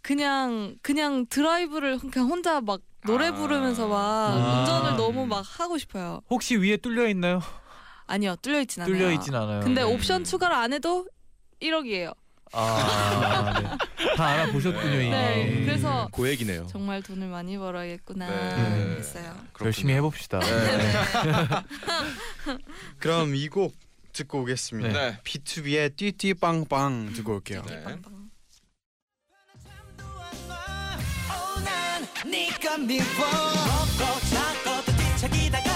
그냥 0.02 0.76
그냥 0.82 1.26
드라이브를 1.28 2.00
그냥 2.00 2.30
혼자 2.30 2.60
막 2.62 2.82
노래 3.06 3.28
아. 3.28 3.34
부르면서 3.34 3.88
막 3.88 3.98
아. 3.98 4.60
운전을 4.62 4.98
너무 4.98 5.26
막 5.26 5.44
하고 5.60 5.78
싶어요. 5.78 6.22
혹시 6.30 6.56
위에 6.58 6.78
뚫려 6.78 7.08
있나요? 7.10 7.42
아니요, 8.08 8.36
뚫려 8.42 8.62
있진 8.62 8.82
않아요. 8.84 8.94
뚫려 8.98 9.12
있진 9.14 9.36
않아요. 9.36 9.60
근데 9.62 9.84
네. 9.84 9.94
옵션 9.94 10.24
추가를 10.24 10.56
안 10.56 10.74
해도 10.74 11.08
1억이에요. 11.62 12.14
아, 12.52 13.62
네. 13.62 13.70
다 14.18 14.26
알아보셨군요 14.26 14.94
이미. 15.02 15.10
네, 15.10 15.64
그래서 15.66 16.08
고액이네요. 16.12 16.68
정말 16.68 17.02
돈을 17.04 17.28
많이 17.28 17.58
벌어야겠구나 17.58 18.28
네. 18.28 18.96
했어요. 18.98 19.36
열심히 19.62 19.94
해봅시다. 19.94 20.40
네. 20.40 20.48
그럼 23.00 23.36
이 23.36 23.48
곡 23.50 23.76
듣고 24.14 24.42
오겠습니다. 24.42 24.90
네. 24.92 25.20
B2B의 25.24 25.96
띠띠빵빵 25.96 27.14
듣고 27.14 27.36
올게요. 27.36 27.62
네. 27.68 27.84
빵빵. 27.84 28.20
네가 32.26 32.78
미워 32.80 33.06
먹고 33.06 34.20
자고 34.30 34.82
뒤척이다가 34.98 35.70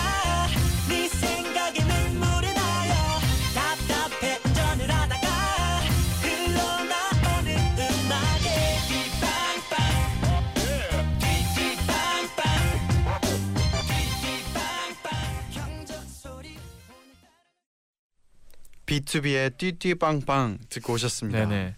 B2B의 18.94 19.58
띠띠빵빵 19.58 20.60
듣고 20.70 20.94
오셨습니다. 20.94 21.48
네네. 21.48 21.76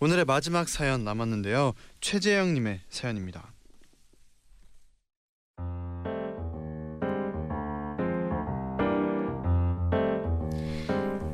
오늘의 0.00 0.24
마지막 0.26 0.68
사연 0.68 1.02
남았는데요. 1.04 1.72
최재영님의 2.00 2.80
사연입니다. 2.90 3.52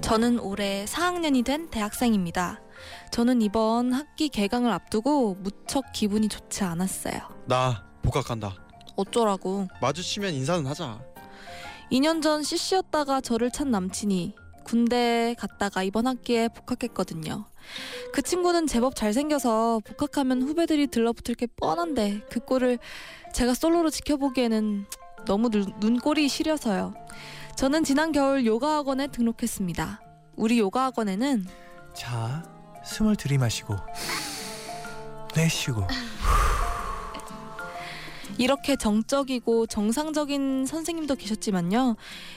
저는 0.01 0.39
올해 0.39 0.85
4학년이 0.87 1.45
된 1.45 1.69
대학생입니다. 1.69 2.61
저는 3.11 3.43
이번 3.43 3.93
학기 3.93 4.29
개강을 4.29 4.71
앞두고 4.71 5.35
무척 5.41 5.93
기분이 5.93 6.29
좋지 6.29 6.63
않았어요. 6.63 7.21
나 7.47 7.85
복학한다. 8.03 8.55
어쩌라고. 8.97 9.69
마주치면 9.83 10.33
인사는 10.35 10.65
하자. 10.67 11.03
2년 11.91 12.23
전 12.23 12.43
CC였다가 12.43 13.21
저를 13.21 13.51
찬 13.51 13.71
남친이 13.71 14.35
군대 14.69 15.35
갔다가 15.39 15.83
이번 15.83 16.07
학기에 16.07 16.49
복학했거든요. 16.49 17.47
그 18.13 18.21
친구는 18.21 18.67
제법 18.67 18.95
잘생겨서 18.95 19.81
복학하면 19.83 20.43
후배들이 20.43 20.89
들러붙을 20.89 21.37
게 21.37 21.47
뻔한데 21.47 22.21
그 22.31 22.41
꼴을 22.41 22.79
제가 23.33 23.55
솔로로 23.55 23.89
지켜보기에는 23.89 24.85
너무 25.25 25.49
눈, 25.49 25.73
눈꼴이 25.81 26.29
시려서요. 26.29 26.93
저는 27.57 27.83
지난 27.85 28.13
겨울 28.13 28.45
요가 28.45 28.77
학원에 28.77 29.07
등록했습니다. 29.07 30.03
우리 30.37 30.59
요가 30.59 30.85
학원에는 30.85 31.47
자, 31.95 32.45
숨을 32.85 33.17
들이마시고 33.17 33.75
내쉬고. 35.35 35.87
이렇게 38.39 38.77
정적이고 38.77 39.67
정상적인 39.67 40.65
선생님도 40.65 41.17
계셨지만요. 41.17 41.97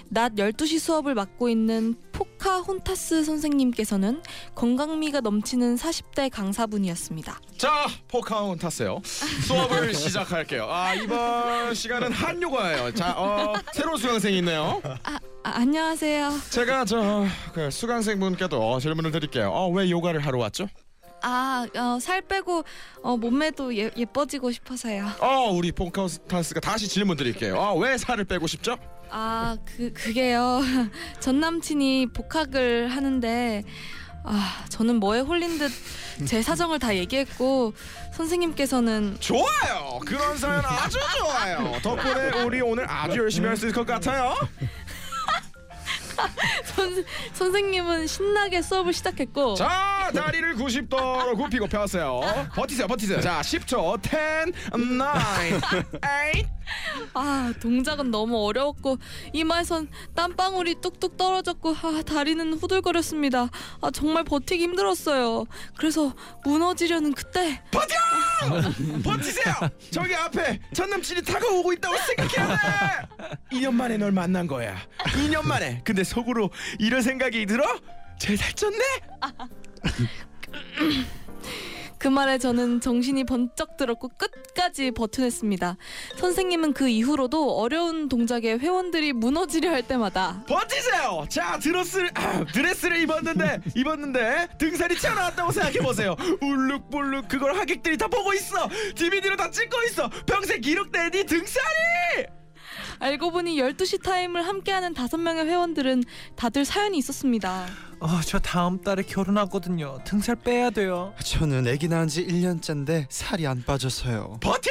낮 0.09 0.33
12시 0.33 0.79
수업을 0.79 1.13
맡고 1.13 1.47
있는 1.49 1.95
포카 2.11 2.59
혼타스 2.61 3.23
선생님께서는 3.23 4.21
건강미가 4.55 5.21
넘치는 5.21 5.75
40대 5.75 6.29
강사분이었습니다. 6.31 7.39
자, 7.57 7.87
포카운 8.07 8.57
탔어요. 8.57 8.99
수업을 9.03 9.93
시작할게요. 9.95 10.67
아 10.69 10.93
이번 10.95 11.73
시간은 11.73 12.11
한요가예요. 12.11 12.93
자, 12.93 13.13
어, 13.15 13.53
새로운 13.73 13.97
수강생이 13.97 14.39
있네요. 14.39 14.81
아, 14.83 15.19
안녕하세요. 15.43 16.31
제가 16.49 16.85
저 16.85 17.25
그 17.53 17.69
수강생분께도 17.69 18.79
질문을 18.79 19.11
드릴게요. 19.11 19.51
어, 19.51 19.69
왜 19.69 19.89
요가를 19.89 20.25
하러 20.25 20.39
왔죠? 20.39 20.67
아, 21.23 21.67
어, 21.75 21.99
살 21.99 22.21
빼고 22.21 22.63
어, 23.03 23.17
몸매도 23.17 23.75
예, 23.77 23.91
예뻐지고 23.95 24.51
싶어서요. 24.51 25.07
어, 25.19 25.49
우리 25.51 25.71
포카운타스가 25.71 26.59
다시 26.59 26.87
질문 26.87 27.17
드릴게요. 27.17 27.55
어, 27.57 27.75
왜 27.77 27.97
살을 27.97 28.25
빼고 28.25 28.47
싶죠? 28.47 28.77
아, 29.09 29.57
그 29.65 29.91
그게요. 29.93 30.61
전 31.19 31.39
남친이 31.39 32.07
복학을 32.13 32.87
하는데 32.89 33.63
아, 34.23 34.65
저는 34.69 34.97
뭐에 34.97 35.21
홀린 35.21 35.57
듯 35.57 35.71
제 36.25 36.43
사정을 36.43 36.77
다 36.77 36.95
얘기했고 36.95 37.73
선생님께서는 38.13 39.17
좋아요. 39.19 39.99
그런 40.05 40.37
사연 40.37 40.61
아주 40.63 40.99
좋아요. 41.17 41.79
덕분에 41.81 42.43
우리 42.43 42.61
오늘 42.61 42.87
아주 42.87 43.17
열심히 43.19 43.47
할 43.47 43.57
수 43.57 43.65
있을 43.65 43.75
것 43.75 43.87
같아요. 43.87 44.35
선, 46.75 47.03
선생님은 47.33 48.05
신나게 48.05 48.61
수업을 48.61 48.93
시작했고 48.93 49.55
자 49.55 50.00
다리를 50.13 50.55
90도로 50.55 51.35
굽히고 51.37 51.67
펴세요. 51.67 52.21
버티세요 52.55 52.87
버티세요. 52.87 53.21
자 53.21 53.41
10초 53.41 54.01
10 54.03 54.51
9 54.71 55.99
8 56.01 56.51
아 57.13 57.53
동작은 57.61 58.11
너무 58.11 58.45
어려웠고 58.45 58.97
이마에선 59.33 59.89
땀방울이 60.15 60.75
뚝뚝 60.81 61.17
떨어졌고 61.17 61.75
아 61.81 62.01
다리는 62.05 62.53
후들거렸습니다. 62.53 63.49
아 63.81 63.91
정말 63.91 64.23
버티기 64.23 64.63
힘들었어요. 64.63 65.45
그래서 65.77 66.13
무너지려는 66.45 67.13
그때. 67.13 67.61
버텨! 67.71 67.93
버티세요! 69.03 69.53
저기 69.91 70.15
앞에 70.15 70.59
전 70.73 70.89
남친이 70.89 71.21
다가오고 71.23 71.73
있다고 71.73 71.95
생각해야 71.97 72.57
돼! 72.57 73.37
2년 73.51 73.73
만에 73.73 73.97
널 73.97 74.11
만난 74.11 74.47
거야. 74.47 74.75
2년 74.99 75.45
만에. 75.45 75.81
근데 75.83 76.03
속으로 76.03 76.49
이런 76.79 77.01
생각이 77.01 77.45
들어? 77.45 77.63
쟤 78.19 78.35
살쪘네? 78.35 78.83
그 82.01 82.07
말에 82.07 82.39
저는 82.39 82.81
정신이 82.81 83.25
번쩍 83.25 83.77
들었고 83.77 84.09
끝까지 84.17 84.89
버텨냈습니다. 84.89 85.77
선생님은 86.17 86.73
그 86.73 86.89
이후로도 86.89 87.59
어려운 87.59 88.09
동작에 88.09 88.53
회원들이 88.53 89.13
무너지려 89.13 89.69
할 89.69 89.83
때마다 89.83 90.43
버티세요. 90.47 91.27
자 91.29 91.59
드레스를 91.59 92.09
아, 92.15 92.43
드레스를 92.51 92.97
입었는데 93.01 93.59
입었는데 93.75 94.47
등살이 94.57 94.95
튀어나왔다고 94.95 95.51
생각해 95.51 95.77
보세요. 95.77 96.15
울룩불룩 96.41 97.27
그걸 97.27 97.55
하객들이 97.55 97.97
다 97.97 98.07
보고 98.07 98.33
있어. 98.33 98.67
DVD로 98.95 99.35
다 99.35 99.51
찍고 99.51 99.83
있어. 99.83 100.09
평생 100.25 100.59
기록된 100.59 101.11
네 101.11 101.23
등살이. 101.23 102.00
알고 103.01 103.31
보니 103.31 103.55
12시 103.59 104.03
타임을 104.03 104.47
함께하는 104.47 104.93
다섯 104.93 105.17
명의 105.17 105.45
회원들은 105.45 106.03
다들 106.35 106.63
사연이 106.65 106.99
있었습니다. 106.99 107.65
어, 107.99 108.07
저 108.23 108.37
다음 108.37 108.79
달에 108.81 109.01
결혼하거든요. 109.01 109.99
등살 110.05 110.35
빼야 110.35 110.69
돼요. 110.69 111.13
저는 111.23 111.67
아기 111.67 111.87
낳은 111.87 112.07
지 112.07 112.25
1년째인데 112.25 113.07
살이 113.09 113.47
안 113.47 113.63
빠져서요. 113.65 114.37
버텨! 114.41 114.69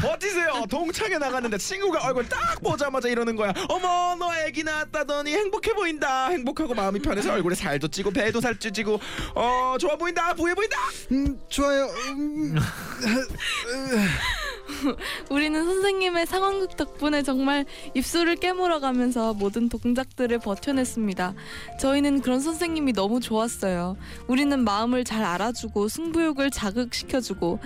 버티세요. 0.00 0.64
동창회 0.68 1.18
나갔는데 1.18 1.58
친구가 1.58 2.06
얼굴 2.06 2.28
딱 2.28 2.60
보자마자 2.62 3.08
이러는 3.08 3.34
거야. 3.36 3.52
어머 3.68 4.14
너 4.16 4.32
애기 4.46 4.62
낳았다더니 4.62 5.32
행복해 5.32 5.72
보인다. 5.72 6.28
행복하고 6.28 6.74
마음이 6.74 7.00
편해서 7.00 7.32
얼굴에 7.32 7.54
살도 7.54 7.88
찌고 7.88 8.10
배도 8.12 8.40
살찌고 8.40 9.00
어 9.34 9.76
좋아 9.80 9.96
보인다. 9.96 10.34
부해 10.34 10.54
보인다. 10.54 10.76
음, 11.10 11.40
좋아요. 11.48 11.86
음, 11.86 12.54
우리는 15.30 15.64
선생님의 15.64 16.26
상황극 16.26 16.76
덕분에 16.76 17.22
정말 17.22 17.64
입술을 17.94 18.36
깨물어 18.36 18.80
가면서 18.80 19.34
모든 19.34 19.68
동작들을 19.68 20.38
버텨냈습니다. 20.38 21.34
저희는 21.80 22.20
그런 22.20 22.40
선생님이 22.40 22.92
너무 22.92 23.20
좋았어요. 23.20 23.96
우리는 24.28 24.62
마음을 24.62 25.04
잘 25.04 25.24
알아주고 25.24 25.88
승부욕을 25.88 26.50
자극시켜주고 26.50 27.58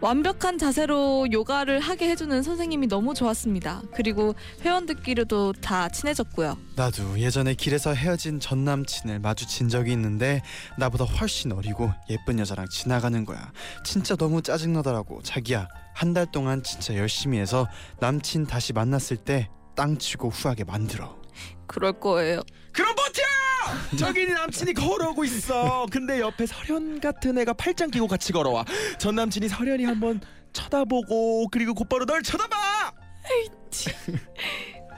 완벽한 0.00 0.58
자세로 0.58 1.26
요가를 1.32 1.80
하게 1.80 2.08
해주는 2.10 2.42
선생님이 2.42 2.86
너무 2.86 3.14
좋았습니다. 3.14 3.82
그리고 3.94 4.34
회원들끼리도 4.62 5.54
다 5.54 5.88
친해졌고요. 5.88 6.56
나도 6.76 7.18
예전에 7.18 7.54
길에서 7.54 7.94
헤어진 7.94 8.38
전 8.38 8.64
남친을 8.64 9.18
마주친 9.18 9.68
적이 9.68 9.92
있는데 9.92 10.42
나보다 10.78 11.04
훨씬 11.04 11.50
어리고 11.52 11.90
예쁜 12.10 12.38
여자랑 12.38 12.68
지나가는 12.68 13.24
거야. 13.24 13.50
진짜 13.84 14.14
너무 14.16 14.40
짜증나더라고. 14.42 15.22
자기야 15.22 15.66
한 15.94 16.14
달 16.14 16.30
동안 16.30 16.62
진짜 16.62 16.94
열심히 16.96 17.38
해서 17.38 17.66
남친 18.00 18.46
다시 18.46 18.72
만났을 18.72 19.16
때 19.16 19.48
땅 19.74 19.96
치고 19.98 20.30
후하게 20.30 20.64
만들어. 20.64 21.16
그럴 21.68 21.92
거예요. 22.00 22.40
그럼! 22.72 22.97
저기 23.98 24.26
네 24.26 24.32
남친이 24.34 24.74
걸어오고 24.74 25.24
있어. 25.24 25.86
근데 25.90 26.20
옆에 26.20 26.46
설현 26.46 27.00
같은 27.00 27.38
애가 27.38 27.54
팔짱 27.54 27.90
끼고 27.90 28.06
같이 28.06 28.32
걸어와. 28.32 28.64
전 28.98 29.14
남친이 29.14 29.48
설현이 29.48 29.84
한번 29.84 30.20
쳐다보고 30.52 31.48
그리고 31.50 31.74
곧바로 31.74 32.04
널 32.04 32.22
쳐다봐. 32.22 32.92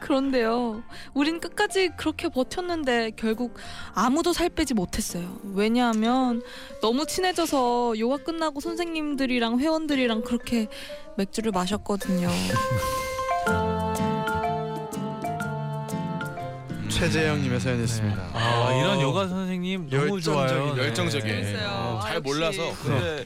그런데요. 0.00 0.83
우린 1.14 1.40
끝까지 1.40 1.90
그렇게 1.96 2.28
버텼는데 2.28 3.12
결국 3.16 3.59
아무도 3.92 4.33
살 4.33 4.48
빼지 4.48 4.74
못했어요. 4.74 5.40
왜냐하면 5.52 6.42
너무 6.80 7.06
친해져서 7.06 7.98
요가 7.98 8.16
끝나고 8.16 8.61
선생님들이랑 8.61 9.61
회원들이랑 9.61 10.22
그렇게 10.22 10.68
맥주를 11.16 11.52
마셨거든요. 11.52 12.28
최재영님의 16.90 17.61
사연이었습니다. 17.61 18.31
아, 18.35 18.68
어, 18.68 18.81
이런 18.81 19.00
요가 19.00 19.29
선생님 19.29 19.88
너무. 19.90 20.20
좋아요. 20.20 20.74
네. 20.74 20.83
열정적이에요. 20.83 21.42
재밌어요. 21.44 21.68
어, 21.68 21.98
아, 21.98 22.07
잘 22.07 22.16
역시. 22.16 22.33
몰라서 22.33 22.74
근데 22.83 23.24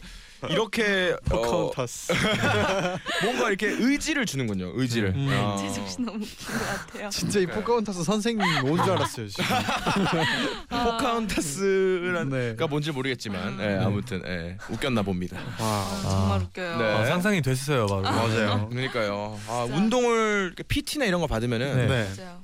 이렇게 0.51 1.17
어, 1.31 1.41
포카혼타스. 1.41 2.13
뭔가 3.25 3.49
이렇게 3.49 3.67
의지를 3.69 4.27
주는군요. 4.27 4.73
의지를. 4.75 5.15
음. 5.17 5.29
어. 5.33 5.57
제 5.59 5.73
정신 5.73 6.05
너무 6.05 6.19
웃긴 6.23 6.47
것 6.47 6.67
같아요. 6.67 7.09
진짜 7.09 7.41
이 7.41 7.47
포카혼타스 7.47 8.05
선생님 8.05 8.65
온줄 8.65 8.93
알았어요. 8.93 9.29
지금. 9.29 9.45
아, 10.69 10.85
포카운타스가 10.85 12.25
네. 12.25 12.55
뭔지 12.69 12.93
모르겠지만 12.93 13.59
예, 13.61 13.79
아무튼 13.83 14.23
예, 14.27 14.59
웃겼나 14.69 15.01
봅니다. 15.03 15.39
와. 15.59 15.87
정말 16.03 16.39
아. 16.39 16.43
웃겨요. 16.45 16.77
네. 16.77 16.85
아, 16.93 17.05
상상이 17.07 17.41
됐어요, 17.41 17.87
바로. 17.87 18.03
맞아요. 18.03 18.69
그러니까요. 18.69 19.41
아, 19.49 19.65
진짜. 19.65 19.79
운동을 19.81 20.55
PT나 20.69 21.07
이런 21.07 21.21
거 21.23 21.27
받으면은 21.27 21.77
네. 21.77 21.87
네. 21.87 22.09
맞아요. 22.23 22.43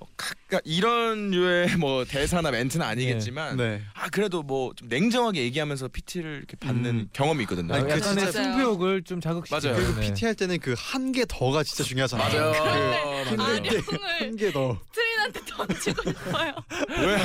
그러니까 0.50 0.60
이런 0.64 1.30
류의 1.30 1.76
뭐 1.78 2.04
대사나 2.04 2.50
멘트는 2.50 2.84
아니겠지만 2.84 3.56
네. 3.56 3.80
아 3.94 4.08
그래도 4.10 4.42
뭐 4.42 4.72
좀 4.74 4.88
냉정하게 4.88 5.42
얘기하면서 5.44 5.88
PT를 5.88 6.38
이렇게 6.38 6.56
받는 6.56 6.90
음. 6.90 7.08
경험이 7.12 7.42
있거든요. 7.44 7.72
아니, 7.74 7.84
그 7.84 7.90
약간의 7.90 8.24
진짜- 8.24 8.32
승부욕을 8.32 9.02
좀 9.02 9.20
자극시키고. 9.20 9.60
맞아요. 9.72 9.76
그리고 9.84 10.00
PT 10.00 10.24
할 10.24 10.34
때는 10.34 10.58
그 10.58 10.74
한 10.76 11.12
개 11.12 11.24
더가 11.28 11.62
진짜 11.64 11.82
중요하잖아요. 11.84 12.40
맞아요. 12.40 12.52
그 13.30 13.34
맞아요. 13.34 13.54
힘들 13.56 13.62
때 13.62 13.78
아령을 13.78 14.20
한개 14.20 14.52
더. 14.52 14.78
트 14.92 15.00
린한테 15.20 15.40
던지고 15.44 16.02
싶어요. 16.10 16.54
왜 16.88 17.16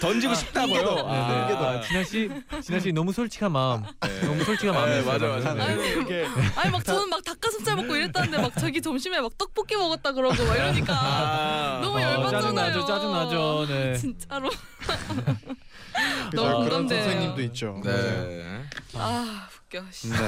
던지고 0.00 0.34
싶다고요? 0.34 0.94
네, 0.94 1.00
아, 1.06 1.46
네. 1.48 1.54
아, 1.56 1.80
진아 1.80 2.04
씨, 2.04 2.28
진아 2.62 2.80
씨 2.80 2.92
너무 2.92 3.12
솔직한 3.12 3.52
마음. 3.52 3.82
네. 4.00 4.20
너무 4.20 4.44
솔직한 4.44 4.74
마음이 4.74 4.92
네, 4.92 5.02
맞아 5.02 5.26
맞아. 5.26 5.50
아유. 5.64 5.80
이렇게 5.82 6.26
아니 6.56 6.70
막 6.70 6.84
저는 6.84 7.08
막 7.08 7.24
닭가슴살 7.24 7.76
먹고 7.76 7.96
이랬다는데 7.96 8.38
막 8.38 8.52
자기 8.58 8.80
점심에 8.82 9.20
막 9.20 9.36
떡볶이 9.38 9.76
먹었다 9.76 10.12
그러고 10.12 10.44
막 10.44 10.54
이러니까 10.54 10.94
아, 10.94 11.80
너무 11.82 11.98
어, 11.98 12.02
열받잖아요. 12.02 12.40
짜증나죠, 12.72 12.86
짜증나죠. 12.86 13.66
네. 13.68 13.96
진짜로. 13.98 14.50
그죠? 14.50 16.42
너무 16.42 16.64
그런 16.64 16.68
공감돼요. 16.88 17.02
선생님도 17.04 17.42
있죠. 17.42 17.80
네. 17.84 18.62
아 18.94 19.48
웃겨. 19.66 19.84
씨. 19.90 20.08
네. 20.10 20.18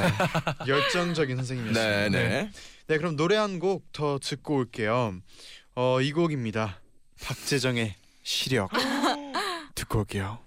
열정적인 0.67 1.37
선생님이었어요. 1.37 1.85
네, 1.85 2.09
네. 2.11 2.51
네, 2.87 2.99
그럼 2.99 3.17
노래 3.17 3.37
한 3.37 3.59
곡 3.59 3.85
더 3.93 4.19
듣고 4.23 4.57
올게요. 4.57 5.15
어, 5.77 6.01
이 6.01 6.13
곡입니다. 6.13 6.81
박재정의 7.21 7.97
시력 8.23 8.71
듣고 9.75 10.01
올게요. 10.01 10.44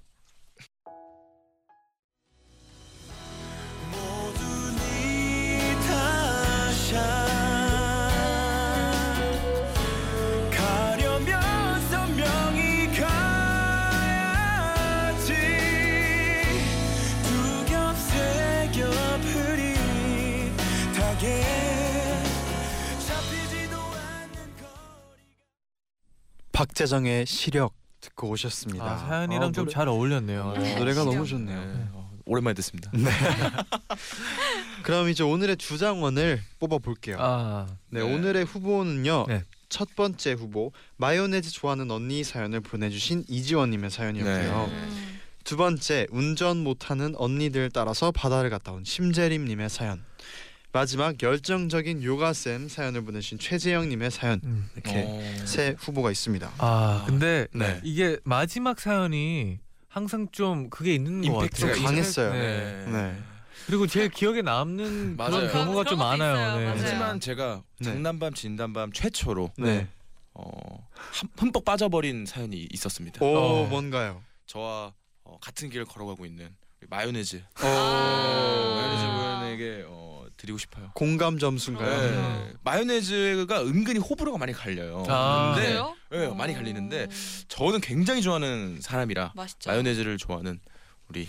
박재정의 26.77 27.25
시력 27.25 27.73
듣고 28.01 28.29
오셨습니다. 28.29 28.85
아, 28.85 28.97
사연이랑 28.97 29.49
아, 29.49 29.51
좀 29.51 29.65
노래- 29.65 29.73
잘 29.73 29.87
어울렸네요. 29.87 30.41
어, 30.41 30.77
노래가 30.77 31.03
너무. 31.03 31.25
좋네요. 31.25 31.59
네. 31.59 31.87
어, 31.91 32.11
오랜만에 32.25 32.53
듣습니다. 32.55 32.91
그럼 34.83 35.09
이제 35.09 35.23
오늘의 35.23 35.57
주장원을 35.57 36.39
뽑아 36.59 36.77
볼게요. 36.77 37.17
아, 37.19 37.65
네, 37.89 38.01
네. 38.03 38.13
오늘의 38.13 38.45
후보는요. 38.45 39.25
네. 39.27 39.43
첫 39.69 39.95
번째 39.95 40.33
후보 40.33 40.71
마요네즈 40.97 41.49
좋아하는 41.51 41.89
언니 41.89 42.23
사연을 42.23 42.59
보내주신 42.61 43.25
이지원님의 43.27 43.89
사연이었고요. 43.89 44.67
네. 44.67 44.73
음. 44.73 45.19
두 45.43 45.57
번째 45.57 46.05
운전 46.11 46.57
못하는 46.57 47.15
언니들 47.17 47.71
따라서 47.73 48.11
바다를 48.11 48.51
갔다 48.51 48.71
온 48.71 48.83
심재림님의 48.83 49.69
사연. 49.71 50.03
마지막 50.71 51.21
열정적인 51.21 52.03
요가 52.03 52.33
쌤 52.33 52.67
사연을 52.67 53.03
보내신 53.03 53.39
최재영님의 53.39 54.11
사연 54.11 54.41
음. 54.43 54.69
이렇게 54.75 55.05
어. 55.07 55.45
세 55.45 55.75
후보가 55.77 56.11
있습니다. 56.11 56.51
아, 56.57 57.03
근데 57.07 57.47
네. 57.53 57.79
이게 57.83 58.17
마지막 58.23 58.79
사연이 58.79 59.59
항상 59.87 60.27
좀 60.31 60.69
그게 60.69 60.93
있는 60.93 61.21
것 61.21 61.27
임팩트가 61.43 61.67
같아요. 61.71 61.85
강했어요. 61.85 62.33
네. 62.33 62.85
네. 62.91 63.17
그리고 63.65 63.87
제일 63.87 64.09
기억에 64.09 64.41
남는 64.41 65.17
맞아요. 65.17 65.31
그런 65.31 65.51
경우가 65.51 65.83
그런 65.83 65.85
좀 65.85 65.97
것도 65.97 65.97
많아요. 65.97 66.57
네. 66.57 66.65
맞아요. 66.65 66.75
하지만 66.79 67.19
제가 67.19 67.63
네. 67.79 67.85
장난밤 67.85 68.33
진단밤 68.33 68.91
최초로 68.93 69.51
네. 69.57 69.87
어, 70.33 70.87
한- 70.93 71.29
흠뻑 71.37 71.65
빠져버린 71.65 72.25
사연이 72.27 72.67
있었습니다. 72.71 73.25
오 73.25 73.35
어. 73.35 73.67
뭔가요? 73.67 74.21
저와 74.45 74.93
어, 75.23 75.37
같은 75.41 75.69
길을 75.69 75.85
걸어가고 75.85 76.25
있는 76.25 76.49
마요네즈 76.89 77.41
오 77.63 77.65
마요네즈 77.65 79.05
분에게 79.39 79.85
어, 79.87 80.06
드리고 80.37 80.57
싶어요. 80.57 80.91
공감 80.93 81.39
점수인가요? 81.39 82.11
네. 82.11 82.53
마요네즈가 82.63 83.61
은근히 83.63 83.99
호불호가 83.99 84.37
많이 84.37 84.53
갈려요. 84.53 85.03
아. 85.09 85.53
근데 85.55 85.69
그래요? 85.69 85.95
네, 86.11 86.25
어. 86.27 86.33
많이 86.35 86.53
갈리는데 86.53 87.07
저는 87.47 87.81
굉장히 87.81 88.21
좋아하는 88.21 88.79
사람이라 88.81 89.33
맛있죠. 89.35 89.69
마요네즈를 89.69 90.17
좋아하는 90.17 90.59
우리 91.09 91.27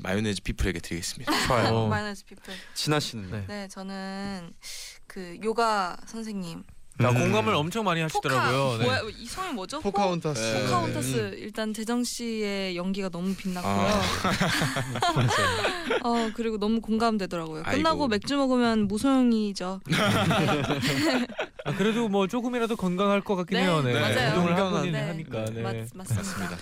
마요네즈 0.00 0.42
people에게 0.42 0.80
드리겠습니다. 0.80 1.32
좋아요. 1.48 1.74
어. 1.74 1.88
마요네즈 1.88 2.24
people. 2.26 2.54
진아 2.74 3.00
씨는요? 3.00 3.30
네. 3.36 3.44
네, 3.48 3.68
저는 3.68 4.52
그 5.06 5.38
요가 5.42 5.96
선생님 6.06 6.62
야, 7.00 7.08
음. 7.08 7.14
공감을 7.14 7.54
엄청 7.54 7.84
많이 7.84 8.00
하시더라고요. 8.02 8.76
네. 8.78 8.84
뭐야 8.84 9.00
이 9.18 9.24
성이 9.26 9.52
뭐죠? 9.54 9.80
포카혼타스. 9.80 10.40
네. 10.40 10.62
포카혼타스 10.64 11.36
일단 11.38 11.72
재정 11.72 12.04
씨의 12.04 12.76
연기가 12.76 13.08
너무 13.08 13.34
빛났고요. 13.34 13.72
아. 13.72 14.02
어 16.04 16.30
그리고 16.34 16.58
너무 16.58 16.80
공감되더라고요. 16.80 17.62
아이고. 17.64 17.76
끝나고 17.78 18.08
맥주 18.08 18.36
먹으면 18.36 18.88
무소용이죠. 18.88 19.80
아, 21.64 21.74
그래도 21.76 22.08
뭐 22.08 22.26
조금이라도 22.26 22.76
건강할 22.76 23.22
것 23.22 23.36
같긴 23.36 23.56
네, 23.58 23.64
해요. 23.64 23.80
네. 23.82 23.94
맞아요. 23.94 24.28
운동을 24.30 24.56
하고 24.56 24.80
네. 24.82 25.00
하니까. 25.00 25.44
네. 25.46 25.62
맞, 25.62 25.76
맞습니다. 25.94 26.56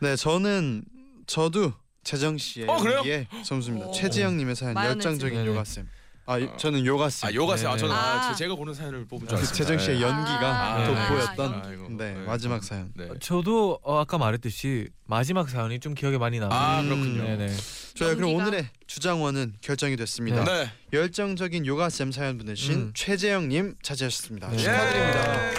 네 0.00 0.16
저는 0.16 0.82
저도 1.26 1.72
재정 2.02 2.38
씨의 2.38 2.66
어, 2.68 2.76
그래요? 2.78 2.96
연기에 2.98 3.28
점수입니다. 3.44 3.86
오. 3.86 3.92
최지영님의 3.92 4.56
사연 4.56 4.74
마요네즈. 4.74 5.06
열정적인 5.06 5.38
네네. 5.38 5.50
요가 5.50 5.64
쌤. 5.64 5.88
아 6.30 6.38
이- 6.38 6.44
어. 6.44 6.56
저는 6.56 6.86
요가 6.86 7.10
쌤. 7.10 7.28
아 7.28 7.34
요가세 7.34 7.66
아 7.66 7.76
저는 7.76 7.92
아, 7.92 7.98
아. 7.98 8.32
제- 8.32 8.44
제가 8.44 8.54
고른 8.54 8.72
사연을 8.72 9.04
뽑은 9.08 9.26
줄그 9.26 9.34
알았습니다. 9.34 9.52
재정 9.52 9.78
씨의 9.78 9.96
네. 9.98 10.02
연기가 10.02 10.74
아, 10.76 10.86
돋보였던 10.86 11.54
아, 11.54 11.62
아이고. 11.66 11.88
네, 11.90 12.14
네. 12.14 12.24
마지막 12.24 12.62
사연. 12.62 12.92
네. 12.94 13.08
저도 13.20 13.80
어, 13.82 13.98
아까 13.98 14.16
말했듯이 14.16 14.88
마지막 15.06 15.48
사연이 15.50 15.80
좀 15.80 15.94
기억에 15.94 16.18
많이 16.18 16.38
나요. 16.38 16.50
아 16.52 16.80
음. 16.82 16.88
그렇군요. 16.88 17.22
네네. 17.24 17.48
좋아요. 17.94 18.14
그럼 18.16 18.30
연기가- 18.30 18.42
오늘의 18.46 18.66
주장원은 18.86 19.54
결정이 19.60 19.96
됐습니다. 19.96 20.44
네. 20.44 20.70
열정적인 20.92 21.66
요가 21.66 21.88
쌤 21.90 22.12
사연 22.12 22.38
보내신 22.38 22.74
음. 22.74 22.92
최재영님 22.94 23.74
차지하셨습니다. 23.82 24.50
네. 24.50 24.56
축하드립니다. 24.56 25.50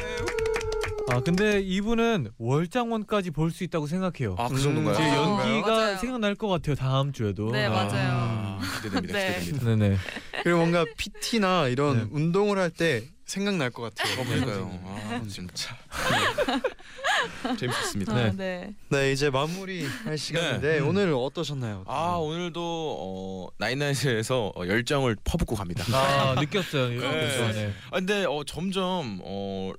아 1.09 1.19
근데 1.19 1.59
이분은 1.59 2.29
월장원까지 2.37 3.31
볼 3.31 3.51
수 3.51 3.65
있다고 3.65 3.87
생각해요. 3.87 4.35
아그 4.39 4.53
음, 4.53 4.57
정도인가요? 4.61 4.95
제 4.95 5.03
아, 5.03 5.15
연기가 5.17 5.67
맞아요. 5.67 5.97
생각날 5.97 6.35
것 6.35 6.47
같아요. 6.47 6.75
다음 6.75 7.11
주에도. 7.11 7.51
네, 7.51 7.65
아. 7.65 7.69
맞아요. 7.69 8.50
아, 8.61 8.75
기대됩니다. 8.81 9.13
네. 9.17 9.39
기대됩니다. 9.39 9.65
네네. 9.75 9.97
그리고 10.43 10.57
뭔가 10.59 10.85
PT나 10.97 11.67
이런 11.67 11.97
네. 11.97 12.07
운동을 12.11 12.57
할 12.57 12.71
때 12.71 13.03
생각날 13.31 13.69
것 13.69 13.83
같아요. 13.95 14.19
어, 14.19 14.25
그러니까요. 14.25 14.79
아, 14.85 15.21
진짜. 15.29 15.77
재밌었습니다. 17.57 18.13
네. 18.13 18.21
아, 18.23 18.31
네. 18.35 18.73
네 18.89 19.11
이제 19.13 19.29
마무리 19.29 19.85
할 19.85 20.17
시간인데 20.17 20.79
음. 20.79 20.89
오늘 20.89 21.13
어떠셨나요? 21.13 21.85
아 21.87 22.15
오늘도 22.15 22.61
어, 22.61 23.47
나인나잇에서 23.57 24.51
어, 24.55 24.67
열정을 24.67 25.15
퍼붓고 25.23 25.55
갑니다. 25.55 25.85
아 25.95 26.35
느꼈어요. 26.39 26.89
네. 26.99 27.51
네. 27.53 27.73
아, 27.91 27.99
근데 27.99 28.25
어, 28.25 28.43
점점 28.45 29.19
어, 29.23 29.71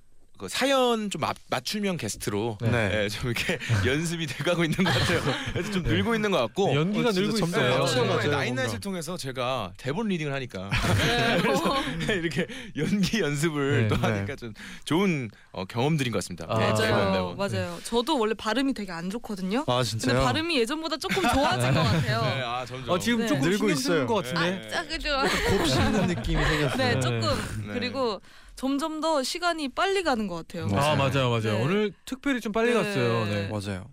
그 0.42 0.48
사연 0.48 1.08
좀 1.08 1.20
맞, 1.20 1.36
맞춤형 1.50 1.96
게스트로 1.98 2.58
네. 2.62 2.70
네, 2.70 3.08
좀 3.08 3.30
이렇게 3.30 3.58
연습이 3.86 4.26
돼가고 4.26 4.64
있는 4.64 4.78
것 4.78 4.92
같아요. 4.92 5.20
그래서 5.52 5.70
좀 5.70 5.84
네. 5.84 5.90
늘고 5.90 6.16
있는 6.16 6.32
것 6.32 6.38
같고. 6.38 6.74
연기가 6.74 7.10
어, 7.10 7.12
진짜 7.12 7.20
늘고 7.26 7.38
점점 7.38 7.60
있어요. 7.60 8.02
네. 8.04 8.08
맞아요, 8.08 8.30
나인나잇을. 8.32 8.80
통해서 8.80 9.16
제가 9.16 9.72
대본 9.76 10.08
리딩을 10.08 10.32
하니까 10.34 10.68
네. 12.08 12.14
이렇게 12.14 12.48
연기 12.76 13.20
연습을 13.20 13.82
네. 13.82 13.88
또 13.88 13.94
네. 13.94 14.00
하니까 14.02 14.34
좀 14.34 14.52
좋은 14.84 15.30
어, 15.52 15.64
경험들인 15.64 16.12
것 16.12 16.18
같습니다. 16.18 16.46
아, 16.48 16.58
네, 16.58 16.72
맞아요. 16.72 17.12
매번. 17.12 17.36
맞아요. 17.36 17.78
저도 17.84 18.18
원래 18.18 18.34
발음이 18.34 18.74
되게 18.74 18.90
안 18.90 19.10
좋거든요. 19.10 19.60
아 19.68 19.76
근데 19.76 19.84
진짜요? 19.90 20.24
발음이 20.24 20.58
예전보다 20.58 20.96
조금 20.96 21.22
좋아진 21.22 21.72
것 21.72 21.82
같아요. 21.84 22.22
네, 22.22 22.42
아 22.42 22.66
점점. 22.66 22.90
어 22.90 22.98
지금 22.98 23.20
네. 23.20 23.26
조금 23.28 23.42
늘고 23.42 23.56
신경 23.58 23.76
쓰는 23.76 23.96
있어요. 23.96 24.06
것 24.08 24.14
같은데. 24.16 24.68
네. 24.68 24.76
아, 24.76 24.82
그죠? 24.88 25.08
곱 25.50 25.66
씹는 25.68 26.06
느낌이 26.08 26.44
생겼어요. 26.44 26.76
네, 26.76 26.94
네. 26.94 27.00
조금 27.00 27.20
네. 27.68 27.74
그리고 27.74 28.20
점점 28.62 29.00
더 29.00 29.24
시간이 29.24 29.70
빨리 29.70 30.04
가는 30.04 30.28
것 30.28 30.36
같아요. 30.36 30.66
아 30.78 30.94
맞아요, 30.94 31.30
맞아요. 31.30 31.58
네. 31.58 31.62
오늘 31.64 31.92
특별히 32.04 32.40
좀 32.40 32.52
빨리 32.52 32.68
네. 32.68 32.74
갔어요. 32.74 33.24
네. 33.24 33.48
맞아요. 33.48 33.90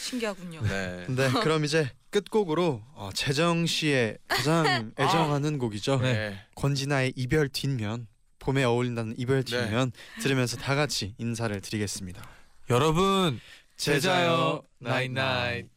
신기하군요. 0.00 0.60
네. 0.62 1.06
네 1.14 1.30
그럼 1.40 1.64
이제 1.64 1.88
끝곡으로 2.10 2.82
어, 2.94 3.10
재정 3.14 3.64
씨의 3.64 4.18
가장 4.26 4.90
애정하는 4.98 5.56
곡이죠. 5.56 6.00
네. 6.00 6.12
네. 6.14 6.38
권진아의 6.56 7.12
이별 7.14 7.48
뒷면 7.48 8.08
봄에 8.40 8.64
어울린다는 8.64 9.14
이별 9.18 9.44
뒷면 9.44 9.92
들으면서 10.20 10.56
다 10.56 10.74
같이 10.74 11.14
인사를 11.18 11.60
드리겠습니다. 11.60 12.28
여러분 12.70 13.40
잘 13.76 14.14
자요 14.14 14.64
night 14.80 15.21
night. 15.21 15.71